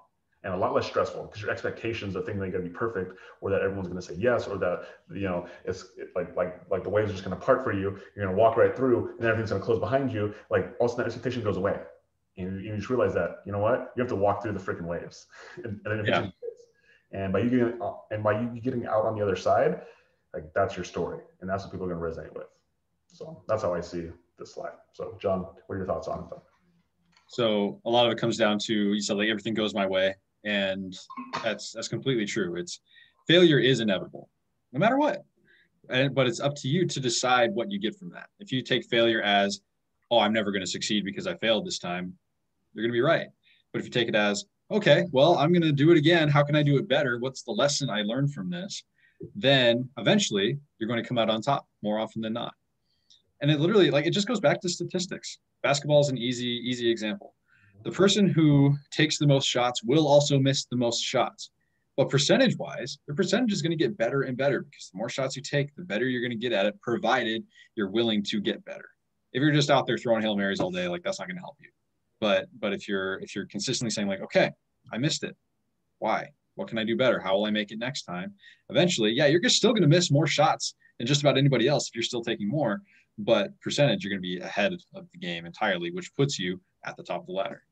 and 0.46 0.54
a 0.54 0.56
lot 0.56 0.74
less 0.74 0.86
stressful 0.86 1.24
because 1.24 1.42
your 1.42 1.50
expectations 1.50 2.14
of 2.14 2.24
they're 2.24 2.34
going 2.34 2.52
to 2.52 2.60
be 2.60 2.68
perfect 2.68 3.18
or 3.40 3.50
that 3.50 3.62
everyone's 3.62 3.88
going 3.88 4.00
to 4.00 4.06
say 4.06 4.14
yes 4.14 4.46
or 4.46 4.56
that 4.56 4.86
you 5.12 5.22
know 5.22 5.46
it's 5.64 5.86
like 6.14 6.34
like 6.36 6.60
like 6.70 6.84
the 6.84 6.88
waves 6.88 7.10
are 7.10 7.14
just 7.14 7.24
going 7.24 7.36
to 7.36 7.44
part 7.44 7.64
for 7.64 7.72
you 7.72 7.98
you're 8.14 8.24
going 8.24 8.36
to 8.36 8.40
walk 8.40 8.56
right 8.56 8.76
through 8.76 9.14
and 9.18 9.26
everything's 9.26 9.50
going 9.50 9.60
to 9.60 9.64
close 9.64 9.80
behind 9.80 10.12
you 10.12 10.32
like 10.50 10.74
all 10.78 10.86
of 10.86 10.92
a 10.92 10.94
sudden 10.94 10.98
that 10.98 11.06
expectation 11.06 11.42
goes 11.42 11.56
away 11.56 11.78
and 12.38 12.62
you, 12.64 12.76
just 12.76 12.90
realize 12.90 13.12
that 13.14 13.38
you 13.44 13.52
know 13.52 13.58
what 13.58 13.92
you 13.96 14.00
have 14.00 14.08
to 14.08 14.16
walk 14.16 14.42
through 14.42 14.52
the 14.52 14.60
freaking 14.60 14.86
waves 14.86 15.26
and, 15.64 15.80
and 15.84 15.98
then 15.98 16.06
yeah. 16.06 16.28
And 17.12 17.32
by 17.32 17.40
you 17.40 17.50
getting 17.50 17.82
uh, 17.82 17.92
and 18.10 18.22
by 18.22 18.40
you 18.40 18.60
getting 18.60 18.86
out 18.86 19.04
on 19.04 19.16
the 19.16 19.22
other 19.22 19.36
side 19.36 19.82
like 20.34 20.52
that's 20.54 20.76
your 20.76 20.84
story. 20.84 21.20
And 21.40 21.48
that's 21.48 21.64
what 21.64 21.72
people 21.72 21.86
are 21.86 21.94
going 21.94 22.14
to 22.14 22.20
resonate 22.20 22.34
with. 22.34 22.48
So 23.08 23.42
that's 23.48 23.62
how 23.62 23.72
i 23.72 23.80
see 23.80 24.08
this 24.38 24.52
slide 24.52 24.72
so 24.92 25.16
john 25.18 25.46
what 25.66 25.74
are 25.74 25.78
your 25.78 25.86
thoughts 25.86 26.08
on 26.08 26.28
it 26.30 26.38
so 27.28 27.80
a 27.86 27.90
lot 27.90 28.04
of 28.04 28.12
it 28.12 28.18
comes 28.18 28.36
down 28.36 28.58
to 28.58 28.74
you 28.74 29.00
said 29.00 29.16
like 29.16 29.28
everything 29.28 29.54
goes 29.54 29.72
my 29.74 29.86
way 29.86 30.14
and 30.44 30.96
that's 31.42 31.72
that's 31.72 31.88
completely 31.88 32.24
true. 32.24 32.56
It's 32.56 32.80
failure 33.26 33.58
is 33.58 33.80
inevitable 33.80 34.30
no 34.72 34.78
matter 34.78 34.96
what. 34.96 35.24
And, 35.88 36.14
but 36.14 36.26
it's 36.26 36.40
up 36.40 36.54
to 36.56 36.68
you 36.68 36.86
to 36.86 37.00
decide 37.00 37.54
what 37.54 37.70
you 37.70 37.78
get 37.78 37.96
from 37.96 38.10
that. 38.10 38.28
If 38.40 38.50
you 38.52 38.62
take 38.62 38.86
failure 38.86 39.22
as 39.22 39.60
oh 40.10 40.20
i'm 40.20 40.32
never 40.32 40.52
going 40.52 40.62
to 40.62 40.70
succeed 40.70 41.04
because 41.04 41.26
i 41.26 41.34
failed 41.34 41.66
this 41.66 41.80
time 41.80 42.14
you're 42.74 42.84
going 42.84 42.92
to 42.92 42.96
be 42.96 43.00
right. 43.00 43.26
But 43.72 43.80
if 43.80 43.86
you 43.86 43.90
take 43.90 44.08
it 44.08 44.14
as 44.14 44.44
okay 44.70 45.04
well 45.12 45.36
i'm 45.38 45.52
going 45.52 45.62
to 45.62 45.72
do 45.72 45.90
it 45.90 45.98
again 45.98 46.28
how 46.28 46.42
can 46.42 46.56
i 46.56 46.62
do 46.62 46.76
it 46.76 46.88
better 46.88 47.18
what's 47.18 47.42
the 47.42 47.52
lesson 47.52 47.88
i 47.90 48.02
learned 48.02 48.32
from 48.32 48.50
this 48.50 48.84
then 49.34 49.88
eventually 49.96 50.58
you're 50.78 50.88
going 50.88 51.02
to 51.02 51.08
come 51.08 51.18
out 51.18 51.30
on 51.30 51.40
top 51.40 51.66
more 51.82 51.98
often 51.98 52.20
than 52.20 52.32
not 52.32 52.52
and 53.40 53.50
it 53.50 53.60
literally 53.60 53.90
like 53.90 54.06
it 54.06 54.12
just 54.12 54.28
goes 54.28 54.40
back 54.40 54.60
to 54.60 54.68
statistics 54.68 55.38
basketball 55.62 56.00
is 56.00 56.08
an 56.08 56.18
easy 56.18 56.60
easy 56.64 56.90
example 56.90 57.34
the 57.86 57.92
person 57.92 58.28
who 58.28 58.76
takes 58.90 59.16
the 59.16 59.28
most 59.28 59.46
shots 59.46 59.84
will 59.84 60.08
also 60.08 60.40
miss 60.40 60.64
the 60.64 60.76
most 60.76 61.04
shots. 61.04 61.50
But 61.96 62.10
percentage 62.10 62.56
wise, 62.58 62.98
the 63.06 63.14
percentage 63.14 63.52
is 63.52 63.62
going 63.62 63.70
to 63.70 63.76
get 63.76 63.96
better 63.96 64.22
and 64.22 64.36
better 64.36 64.62
because 64.62 64.90
the 64.92 64.98
more 64.98 65.08
shots 65.08 65.36
you 65.36 65.42
take, 65.42 65.72
the 65.76 65.84
better 65.84 66.04
you're 66.04 66.20
going 66.20 66.36
to 66.36 66.36
get 66.36 66.52
at 66.52 66.66
it, 66.66 66.80
provided 66.82 67.44
you're 67.76 67.88
willing 67.88 68.24
to 68.24 68.40
get 68.40 68.64
better. 68.64 68.88
If 69.32 69.40
you're 69.40 69.52
just 69.52 69.70
out 69.70 69.86
there 69.86 69.96
throwing 69.96 70.22
Hail 70.22 70.36
Marys 70.36 70.58
all 70.58 70.72
day, 70.72 70.88
like 70.88 71.04
that's 71.04 71.20
not 71.20 71.28
going 71.28 71.36
to 71.36 71.42
help 71.42 71.56
you. 71.60 71.68
But 72.20 72.46
but 72.58 72.72
if 72.72 72.88
you're 72.88 73.18
if 73.20 73.34
you're 73.34 73.46
consistently 73.46 73.90
saying, 73.90 74.08
like, 74.08 74.22
okay, 74.22 74.50
I 74.92 74.98
missed 74.98 75.22
it. 75.22 75.36
Why? 75.98 76.28
What 76.54 76.68
can 76.68 76.78
I 76.78 76.84
do 76.84 76.96
better? 76.96 77.20
How 77.20 77.34
will 77.36 77.44
I 77.44 77.50
make 77.50 77.70
it 77.70 77.78
next 77.78 78.02
time? 78.02 78.32
Eventually, 78.70 79.12
yeah, 79.12 79.26
you're 79.26 79.40
just 79.40 79.56
still 79.56 79.72
going 79.72 79.82
to 79.82 79.88
miss 79.88 80.10
more 80.10 80.26
shots 80.26 80.74
than 80.98 81.06
just 81.06 81.20
about 81.20 81.36
anybody 81.36 81.68
else 81.68 81.88
if 81.88 81.94
you're 81.94 82.02
still 82.02 82.22
taking 82.22 82.48
more. 82.48 82.80
But 83.18 83.58
percentage, 83.60 84.04
you're 84.04 84.10
going 84.10 84.22
to 84.22 84.28
be 84.28 84.38
ahead 84.38 84.72
of 84.72 84.82
the 85.12 85.18
game 85.18 85.46
entirely, 85.46 85.90
which 85.90 86.14
puts 86.14 86.38
you 86.38 86.60
at 86.84 86.96
the 86.96 87.02
top 87.02 87.20
of 87.20 87.26
the 87.26 87.32
ladder. 87.32 87.62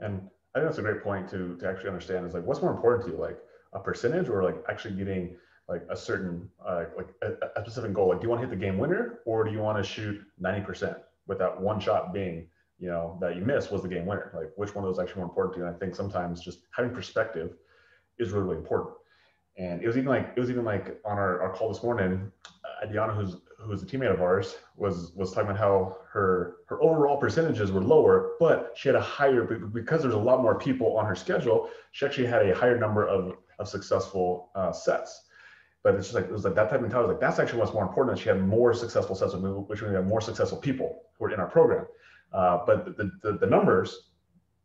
And 0.00 0.28
I 0.54 0.58
think 0.58 0.68
that's 0.68 0.78
a 0.78 0.82
great 0.82 1.02
point 1.02 1.28
to 1.30 1.56
to 1.56 1.68
actually 1.68 1.88
understand 1.88 2.26
is 2.26 2.34
like 2.34 2.44
what's 2.44 2.62
more 2.62 2.72
important 2.72 3.06
to 3.06 3.12
you, 3.12 3.18
like 3.18 3.38
a 3.72 3.78
percentage 3.78 4.28
or 4.28 4.42
like 4.42 4.56
actually 4.68 4.94
getting 4.94 5.36
like 5.68 5.82
a 5.90 5.96
certain 5.96 6.48
uh, 6.64 6.84
like 6.96 7.08
a, 7.22 7.60
a, 7.60 7.62
specific 7.62 7.92
goal. 7.92 8.08
Like, 8.08 8.20
do 8.20 8.24
you 8.24 8.30
want 8.30 8.42
to 8.42 8.46
hit 8.46 8.58
the 8.58 8.64
game 8.64 8.78
winner 8.78 9.20
or 9.24 9.44
do 9.44 9.50
you 9.50 9.60
want 9.60 9.78
to 9.78 9.84
shoot 9.84 10.20
ninety 10.38 10.64
percent 10.64 10.96
with 11.26 11.38
that 11.38 11.58
one 11.58 11.80
shot 11.80 12.12
being 12.12 12.46
you 12.78 12.88
know 12.88 13.18
that 13.20 13.36
you 13.36 13.44
missed 13.44 13.70
was 13.72 13.82
the 13.82 13.88
game 13.88 14.06
winner? 14.06 14.32
Like, 14.34 14.52
which 14.56 14.74
one 14.74 14.84
of 14.84 14.88
those 14.88 15.02
actually 15.02 15.20
more 15.20 15.28
important 15.28 15.54
to 15.54 15.60
you? 15.60 15.66
And 15.66 15.74
I 15.74 15.78
think 15.78 15.94
sometimes 15.94 16.42
just 16.42 16.60
having 16.76 16.92
perspective 16.92 17.54
is 18.18 18.30
really, 18.30 18.44
really 18.44 18.58
important. 18.58 18.96
And 19.56 19.82
it 19.82 19.86
was 19.86 19.96
even 19.96 20.08
like 20.08 20.32
it 20.36 20.40
was 20.40 20.50
even 20.50 20.64
like 20.64 21.00
on 21.04 21.16
our, 21.16 21.40
our 21.42 21.52
call 21.52 21.72
this 21.72 21.82
morning, 21.82 22.30
Adiana, 22.84 23.14
who's 23.14 23.36
who's 23.58 23.82
a 23.82 23.86
teammate 23.86 24.12
of 24.12 24.20
ours, 24.20 24.56
was 24.76 25.12
was 25.14 25.32
talking 25.32 25.50
about 25.50 25.58
how 25.58 25.98
her 26.12 26.56
her 26.66 26.82
overall 26.82 27.16
percentages 27.16 27.70
were 27.70 27.82
lower, 27.82 28.32
but 28.40 28.72
she 28.76 28.88
had 28.88 28.96
a 28.96 29.00
higher 29.00 29.44
because 29.44 30.02
there's 30.02 30.14
a 30.14 30.18
lot 30.18 30.42
more 30.42 30.58
people 30.58 30.96
on 30.96 31.06
her 31.06 31.14
schedule. 31.14 31.68
She 31.92 32.04
actually 32.04 32.26
had 32.26 32.48
a 32.48 32.54
higher 32.54 32.78
number 32.78 33.06
of 33.06 33.36
of 33.58 33.68
successful 33.68 34.50
uh, 34.54 34.72
sets. 34.72 35.22
But 35.84 35.94
it's 35.96 36.06
just 36.06 36.14
like 36.14 36.24
it 36.24 36.32
was 36.32 36.44
like 36.44 36.54
that 36.54 36.64
type 36.64 36.76
of 36.76 36.82
mentality. 36.82 37.12
Like 37.12 37.20
that's 37.20 37.38
actually 37.38 37.60
what's 37.60 37.72
more 37.72 37.84
important. 37.84 38.16
That 38.16 38.22
She 38.22 38.28
had 38.30 38.42
more 38.42 38.74
successful 38.74 39.14
sets, 39.14 39.34
which 39.34 39.82
means 39.82 39.90
we 39.90 39.94
have 39.94 40.06
more 40.06 40.20
successful 40.20 40.58
people 40.58 41.02
who 41.18 41.26
are 41.26 41.30
in 41.30 41.38
our 41.38 41.46
program. 41.46 41.86
Uh, 42.34 42.58
but 42.66 42.96
the, 42.96 43.10
the 43.22 43.38
the 43.38 43.46
numbers 43.46 44.10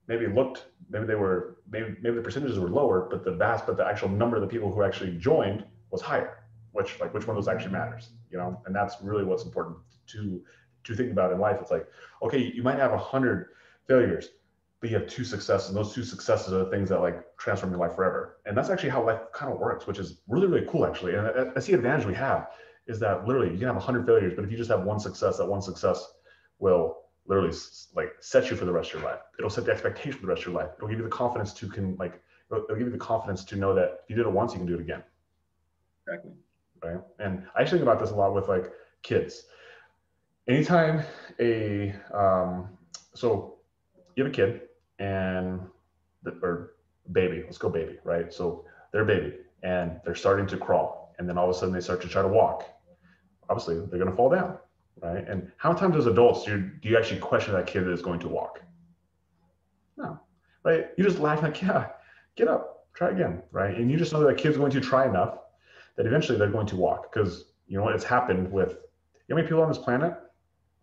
maybe 0.07 0.25
looked 0.27 0.65
maybe 0.89 1.05
they 1.05 1.15
were 1.15 1.57
maybe 1.69 1.95
maybe 2.01 2.15
the 2.15 2.21
percentages 2.21 2.57
were 2.59 2.69
lower, 2.69 3.07
but 3.09 3.23
the 3.23 3.31
vast 3.31 3.65
but 3.67 3.77
the 3.77 3.85
actual 3.85 4.09
number 4.09 4.35
of 4.35 4.41
the 4.41 4.47
people 4.47 4.73
who 4.73 4.83
actually 4.83 5.15
joined 5.17 5.63
was 5.91 6.01
higher 6.01 6.39
which 6.71 6.99
like 6.99 7.13
which 7.13 7.27
one 7.27 7.35
of 7.35 7.43
those 7.43 7.53
actually 7.53 7.71
matters 7.71 8.09
you 8.31 8.38
know? 8.38 8.61
And 8.65 8.75
that's 8.75 8.97
really 9.01 9.23
what's 9.23 9.43
important 9.43 9.77
to 10.07 10.43
to 10.85 10.95
think 10.95 11.11
about 11.11 11.31
in 11.31 11.39
life. 11.39 11.57
It's 11.61 11.71
like 11.71 11.88
okay 12.21 12.51
you 12.53 12.63
might 12.63 12.79
have 12.79 12.91
a 12.91 12.97
hundred 12.97 13.49
failures 13.88 14.29
but 14.79 14.89
you 14.89 14.97
have 14.97 15.07
two 15.07 15.25
successes 15.25 15.67
and 15.67 15.77
those 15.77 15.93
two 15.93 16.03
successes 16.03 16.53
are 16.53 16.59
the 16.59 16.71
things 16.71 16.89
that 16.89 16.99
like 17.01 17.25
transform 17.38 17.71
your 17.71 17.79
life 17.79 17.95
forever. 17.95 18.38
And 18.45 18.57
that's 18.57 18.69
actually 18.69 18.89
how 18.89 19.05
life 19.05 19.19
kind 19.33 19.51
of 19.51 19.59
works 19.59 19.88
which 19.88 19.99
is 19.99 20.21
really 20.27 20.47
really 20.47 20.65
cool 20.67 20.85
actually. 20.85 21.15
And 21.15 21.53
that's 21.53 21.65
the 21.65 21.73
advantage 21.73 22.05
we 22.05 22.15
have 22.15 22.49
is 22.88 22.99
that 22.99 23.27
literally 23.27 23.51
you 23.51 23.57
can 23.57 23.67
have 23.67 23.75
100 23.75 24.05
failures 24.05 24.33
but 24.35 24.45
if 24.45 24.51
you 24.51 24.57
just 24.57 24.69
have 24.69 24.83
one 24.83 24.99
success 24.99 25.38
that 25.38 25.45
one 25.45 25.61
success 25.61 26.13
will 26.59 26.97
literally 27.29 27.55
like 27.95 28.13
set 28.19 28.50
you 28.50 28.57
for 28.57 28.65
the 28.65 28.71
rest 28.71 28.93
of 28.93 29.01
your 29.01 29.09
life 29.09 29.21
it'll 29.38 29.50
set 29.50 29.63
the 29.65 29.71
expectation 29.71 30.19
for 30.19 30.25
the 30.25 30.27
rest 30.27 30.41
of 30.41 30.51
your 30.51 30.62
life 30.62 30.71
it'll 30.77 30.89
give 30.89 30.98
you 30.98 31.03
the 31.03 31.09
confidence 31.09 31.53
to 31.53 31.69
can 31.69 31.95
like 31.98 32.21
it'll 32.51 32.75
give 32.75 32.88
you 32.88 32.89
the 32.89 32.98
confidence 32.98 33.45
to 33.45 33.55
know 33.55 33.74
that 33.74 34.01
if 34.03 34.09
you 34.09 34.15
did 34.17 34.25
it 34.25 34.31
once 34.31 34.51
you 34.51 34.57
can 34.57 34.67
do 34.67 34.74
it 34.74 34.81
again 34.81 35.03
exactly 36.05 36.31
right? 36.83 37.00
And 37.19 37.43
I 37.55 37.62
actually 37.62 37.79
think 37.79 37.89
about 37.89 38.00
this 38.00 38.12
a 38.12 38.15
lot 38.15 38.33
with 38.33 38.48
like 38.48 38.71
kids. 39.03 39.45
Anytime 40.48 41.03
a 41.39 41.93
um, 42.13 42.69
so 43.13 43.57
you 44.15 44.24
have 44.24 44.33
a 44.33 44.36
kid 44.36 44.62
and 45.00 45.62
the, 46.24 46.31
or 46.41 46.74
baby, 47.12 47.43
let's 47.45 47.57
go 47.57 47.69
baby, 47.69 47.98
right? 48.03 48.33
So 48.33 48.65
they're 48.91 49.03
a 49.03 49.05
baby 49.05 49.36
and 49.63 50.00
they're 50.03 50.15
starting 50.15 50.48
to 50.48 50.57
crawl, 50.57 51.13
and 51.19 51.27
then 51.27 51.38
all 51.38 51.50
of 51.50 51.55
a 51.55 51.59
sudden 51.59 51.74
they 51.74 51.81
start 51.81 52.01
to 52.01 52.07
try 52.07 52.21
to 52.21 52.27
walk. 52.27 52.65
Obviously, 53.50 53.75
they're 53.75 54.00
going 54.00 54.09
to 54.09 54.15
fall 54.15 54.29
down. 54.29 54.57
Right? 55.01 55.27
And 55.27 55.51
how 55.57 55.69
many 55.69 55.79
times 55.81 55.95
as 55.95 56.05
adults 56.05 56.45
do 56.45 56.51
you, 56.51 56.71
do 56.81 56.89
you 56.89 56.97
actually 56.97 57.19
question 57.19 57.53
that 57.53 57.67
kid 57.67 57.85
that 57.85 57.91
is 57.91 58.01
going 58.01 58.19
to 58.21 58.27
walk? 58.27 58.61
No, 59.97 60.19
right? 60.63 60.87
You 60.97 61.03
just 61.03 61.19
laugh 61.19 61.41
like, 61.41 61.61
yeah, 61.61 61.87
get 62.35 62.47
up, 62.47 62.87
try 62.93 63.09
again, 63.09 63.43
right? 63.51 63.75
And 63.75 63.89
you 63.91 63.97
just 63.97 64.13
know 64.13 64.23
that 64.23 64.37
kid's 64.37 64.57
going 64.57 64.71
to 64.71 64.81
try 64.81 65.07
enough 65.07 65.39
that 65.95 66.05
eventually 66.05 66.37
they're 66.37 66.49
going 66.51 66.67
to 66.67 66.75
walk 66.75 67.11
because 67.11 67.51
you 67.67 67.77
know 67.77 67.83
what? 67.83 67.95
It's 67.95 68.03
happened 68.03 68.51
with, 68.51 68.77
how 69.29 69.35
many 69.35 69.47
people 69.47 69.61
on 69.61 69.69
this 69.69 69.77
planet? 69.77 70.13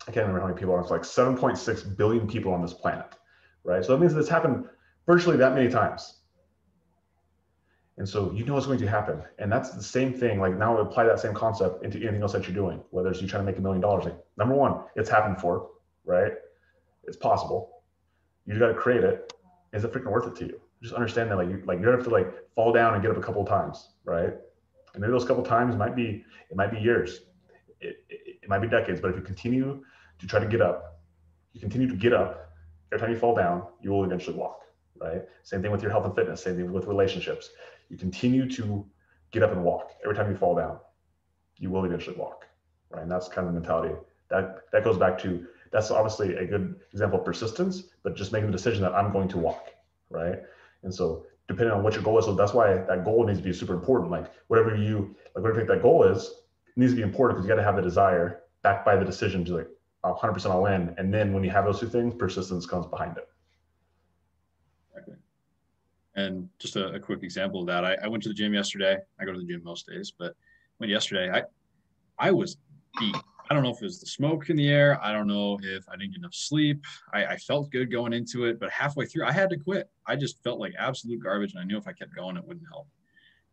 I 0.02 0.12
can't 0.12 0.26
remember 0.26 0.40
how 0.40 0.46
many 0.46 0.58
people 0.58 0.74
are. 0.74 0.80
It's 0.80 0.90
like 0.90 1.02
7.6 1.02 1.96
billion 1.96 2.28
people 2.28 2.52
on 2.52 2.62
this 2.62 2.72
planet, 2.72 3.16
right? 3.64 3.84
So 3.84 3.92
that 3.92 3.98
means 3.98 4.14
it's 4.14 4.28
happened 4.28 4.66
virtually 5.06 5.36
that 5.36 5.54
many 5.54 5.68
times. 5.68 6.20
And 7.98 8.06
so 8.06 8.30
you 8.32 8.44
know 8.44 8.54
what's 8.54 8.66
going 8.66 8.78
to 8.80 8.86
happen. 8.86 9.22
And 9.38 9.50
that's 9.50 9.70
the 9.70 9.82
same 9.82 10.12
thing. 10.12 10.38
Like 10.38 10.56
now 10.56 10.76
apply 10.78 11.04
that 11.04 11.18
same 11.18 11.32
concept 11.32 11.82
into 11.82 11.98
anything 11.98 12.20
else 12.20 12.32
that 12.32 12.46
you're 12.46 12.54
doing, 12.54 12.82
whether 12.90 13.08
it's 13.08 13.22
you 13.22 13.28
trying 13.28 13.42
to 13.44 13.50
make 13.50 13.58
a 13.58 13.62
million 13.62 13.80
dollars. 13.80 14.04
Like 14.04 14.18
number 14.36 14.54
one, 14.54 14.82
it's 14.96 15.08
happened 15.08 15.40
for, 15.40 15.70
right? 16.04 16.32
It's 17.04 17.16
possible. 17.16 17.82
You 18.44 18.58
got 18.58 18.68
to 18.68 18.74
create 18.74 19.02
it. 19.02 19.32
Is 19.72 19.84
it 19.84 19.92
freaking 19.92 20.10
worth 20.10 20.26
it 20.26 20.36
to 20.36 20.46
you? 20.46 20.60
Just 20.82 20.94
understand 20.94 21.30
that 21.30 21.36
like 21.36 21.48
you 21.48 21.62
like 21.64 21.80
you 21.80 21.88
have 21.88 22.04
to 22.04 22.10
like 22.10 22.28
fall 22.54 22.72
down 22.72 22.94
and 22.94 23.02
get 23.02 23.10
up 23.10 23.16
a 23.16 23.20
couple 23.20 23.44
times, 23.44 23.88
right? 24.04 24.34
And 24.92 25.00
maybe 25.00 25.10
those 25.10 25.24
couple 25.24 25.42
times 25.42 25.74
might 25.74 25.96
be 25.96 26.22
it 26.50 26.56
might 26.56 26.70
be 26.70 26.78
years, 26.78 27.22
it, 27.80 28.04
it, 28.10 28.38
it 28.42 28.48
might 28.48 28.58
be 28.58 28.68
decades. 28.68 29.00
But 29.00 29.10
if 29.10 29.16
you 29.16 29.22
continue 29.22 29.82
to 30.18 30.26
try 30.26 30.38
to 30.38 30.46
get 30.46 30.60
up, 30.60 31.00
you 31.54 31.60
continue 31.60 31.88
to 31.88 31.96
get 31.96 32.12
up. 32.12 32.52
Every 32.92 33.00
time 33.00 33.14
you 33.14 33.18
fall 33.18 33.34
down, 33.34 33.64
you 33.80 33.90
will 33.90 34.04
eventually 34.04 34.36
walk, 34.36 34.60
right? 35.00 35.22
Same 35.42 35.62
thing 35.62 35.72
with 35.72 35.82
your 35.82 35.90
health 35.90 36.04
and 36.04 36.14
fitness. 36.14 36.42
Same 36.42 36.56
thing 36.56 36.70
with 36.70 36.84
relationships 36.84 37.50
you 37.88 37.96
continue 37.96 38.48
to 38.50 38.86
get 39.30 39.42
up 39.42 39.52
and 39.52 39.62
walk. 39.64 39.92
Every 40.04 40.16
time 40.16 40.30
you 40.30 40.36
fall 40.36 40.56
down, 40.56 40.78
you 41.58 41.70
will 41.70 41.84
eventually 41.84 42.16
walk, 42.16 42.46
right? 42.90 43.02
And 43.02 43.10
that's 43.10 43.28
kind 43.28 43.46
of 43.46 43.54
the 43.54 43.60
mentality. 43.60 43.94
That 44.28 44.62
that 44.72 44.84
goes 44.84 44.98
back 44.98 45.18
to 45.20 45.46
that's 45.72 45.90
obviously 45.90 46.36
a 46.36 46.46
good 46.46 46.76
example 46.92 47.18
of 47.18 47.24
persistence, 47.24 47.84
but 48.02 48.16
just 48.16 48.32
making 48.32 48.50
the 48.50 48.56
decision 48.56 48.82
that 48.82 48.94
I'm 48.94 49.12
going 49.12 49.28
to 49.28 49.38
walk, 49.38 49.70
right? 50.10 50.38
And 50.82 50.94
so 50.94 51.26
depending 51.48 51.74
on 51.74 51.82
what 51.82 51.94
your 51.94 52.02
goal 52.02 52.18
is, 52.18 52.24
so 52.24 52.34
that's 52.34 52.54
why 52.54 52.74
that 52.74 53.04
goal 53.04 53.24
needs 53.26 53.38
to 53.38 53.44
be 53.44 53.52
super 53.52 53.74
important. 53.74 54.10
Like 54.10 54.30
whatever 54.48 54.74
you 54.74 55.14
like, 55.34 55.44
whatever 55.44 55.60
you 55.60 55.66
that 55.66 55.82
goal 55.82 56.04
is, 56.04 56.30
needs 56.76 56.92
to 56.92 56.96
be 56.96 57.02
important 57.02 57.38
because 57.38 57.48
you 57.48 57.54
got 57.54 57.60
to 57.60 57.66
have 57.66 57.76
the 57.76 57.82
desire 57.82 58.42
backed 58.62 58.84
by 58.84 58.96
the 58.96 59.04
decision 59.04 59.44
to 59.46 59.56
like 59.56 59.68
100% 60.04 60.50
all 60.50 60.66
in. 60.66 60.94
And 60.98 61.12
then 61.12 61.32
when 61.32 61.42
you 61.44 61.50
have 61.50 61.64
those 61.64 61.80
two 61.80 61.88
things, 61.88 62.14
persistence 62.14 62.66
comes 62.66 62.86
behind 62.86 63.16
it. 63.16 63.28
And 66.16 66.48
just 66.58 66.76
a, 66.76 66.94
a 66.94 67.00
quick 67.00 67.22
example 67.22 67.60
of 67.60 67.66
that, 67.66 67.84
I, 67.84 67.96
I, 68.02 68.08
went 68.08 68.22
to 68.22 68.30
the 68.30 68.34
gym 68.34 68.54
yesterday. 68.54 68.96
I 69.20 69.24
go 69.24 69.32
to 69.32 69.38
the 69.38 69.44
gym 69.44 69.62
most 69.62 69.86
days, 69.86 70.12
but 70.18 70.34
went 70.80 70.90
yesterday. 70.90 71.30
I 71.30 71.42
I 72.18 72.30
was 72.30 72.56
beat. 72.98 73.14
I 73.48 73.54
don't 73.54 73.62
know 73.62 73.70
if 73.70 73.80
it 73.80 73.84
was 73.84 74.00
the 74.00 74.06
smoke 74.06 74.48
in 74.50 74.56
the 74.56 74.68
air. 74.68 74.98
I 75.02 75.12
don't 75.12 75.28
know 75.28 75.58
if 75.62 75.84
I 75.88 75.96
didn't 75.96 76.12
get 76.12 76.18
enough 76.18 76.34
sleep. 76.34 76.84
I, 77.12 77.26
I 77.26 77.36
felt 77.36 77.70
good 77.70 77.92
going 77.92 78.12
into 78.12 78.46
it, 78.46 78.58
but 78.58 78.70
halfway 78.70 79.04
through, 79.06 79.26
I 79.26 79.30
had 79.30 79.50
to 79.50 79.56
quit. 79.56 79.88
I 80.06 80.16
just 80.16 80.42
felt 80.42 80.58
like 80.58 80.72
absolute 80.78 81.22
garbage, 81.22 81.52
and 81.52 81.60
I 81.60 81.64
knew 81.64 81.76
if 81.76 81.86
I 81.86 81.92
kept 81.92 82.16
going, 82.16 82.36
it 82.36 82.44
wouldn't 82.44 82.66
help. 82.72 82.88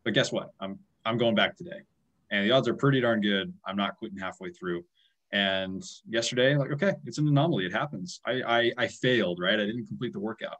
But 0.04 0.14
guess 0.14 0.32
what? 0.32 0.52
I'm 0.60 0.80
I'm 1.06 1.18
going 1.18 1.36
back 1.36 1.58
today, 1.58 1.82
and 2.32 2.46
the 2.46 2.52
odds 2.52 2.68
are 2.70 2.74
pretty 2.74 3.02
darn 3.02 3.20
good. 3.20 3.54
I'm 3.66 3.76
not 3.76 3.98
quitting 3.98 4.18
halfway 4.18 4.52
through. 4.52 4.86
And 5.34 5.84
yesterday, 6.08 6.56
like, 6.56 6.72
okay, 6.72 6.94
it's 7.06 7.18
an 7.18 7.28
anomaly. 7.28 7.66
It 7.66 7.74
happens. 7.74 8.22
I, 8.24 8.42
I, 8.44 8.72
I 8.78 8.88
failed, 8.88 9.40
right? 9.42 9.60
I 9.60 9.66
didn't 9.66 9.88
complete 9.88 10.14
the 10.14 10.20
workout. 10.20 10.58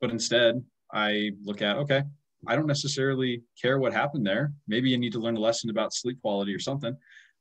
But 0.00 0.10
instead, 0.10 0.64
I 0.92 1.30
look 1.44 1.62
at, 1.62 1.76
okay, 1.76 2.02
I 2.46 2.56
don't 2.56 2.66
necessarily 2.66 3.42
care 3.60 3.78
what 3.78 3.92
happened 3.92 4.26
there. 4.26 4.52
Maybe 4.66 4.90
you 4.90 4.98
need 4.98 5.12
to 5.12 5.18
learn 5.18 5.36
a 5.36 5.40
lesson 5.40 5.70
about 5.70 5.92
sleep 5.92 6.20
quality 6.20 6.54
or 6.54 6.58
something. 6.58 6.96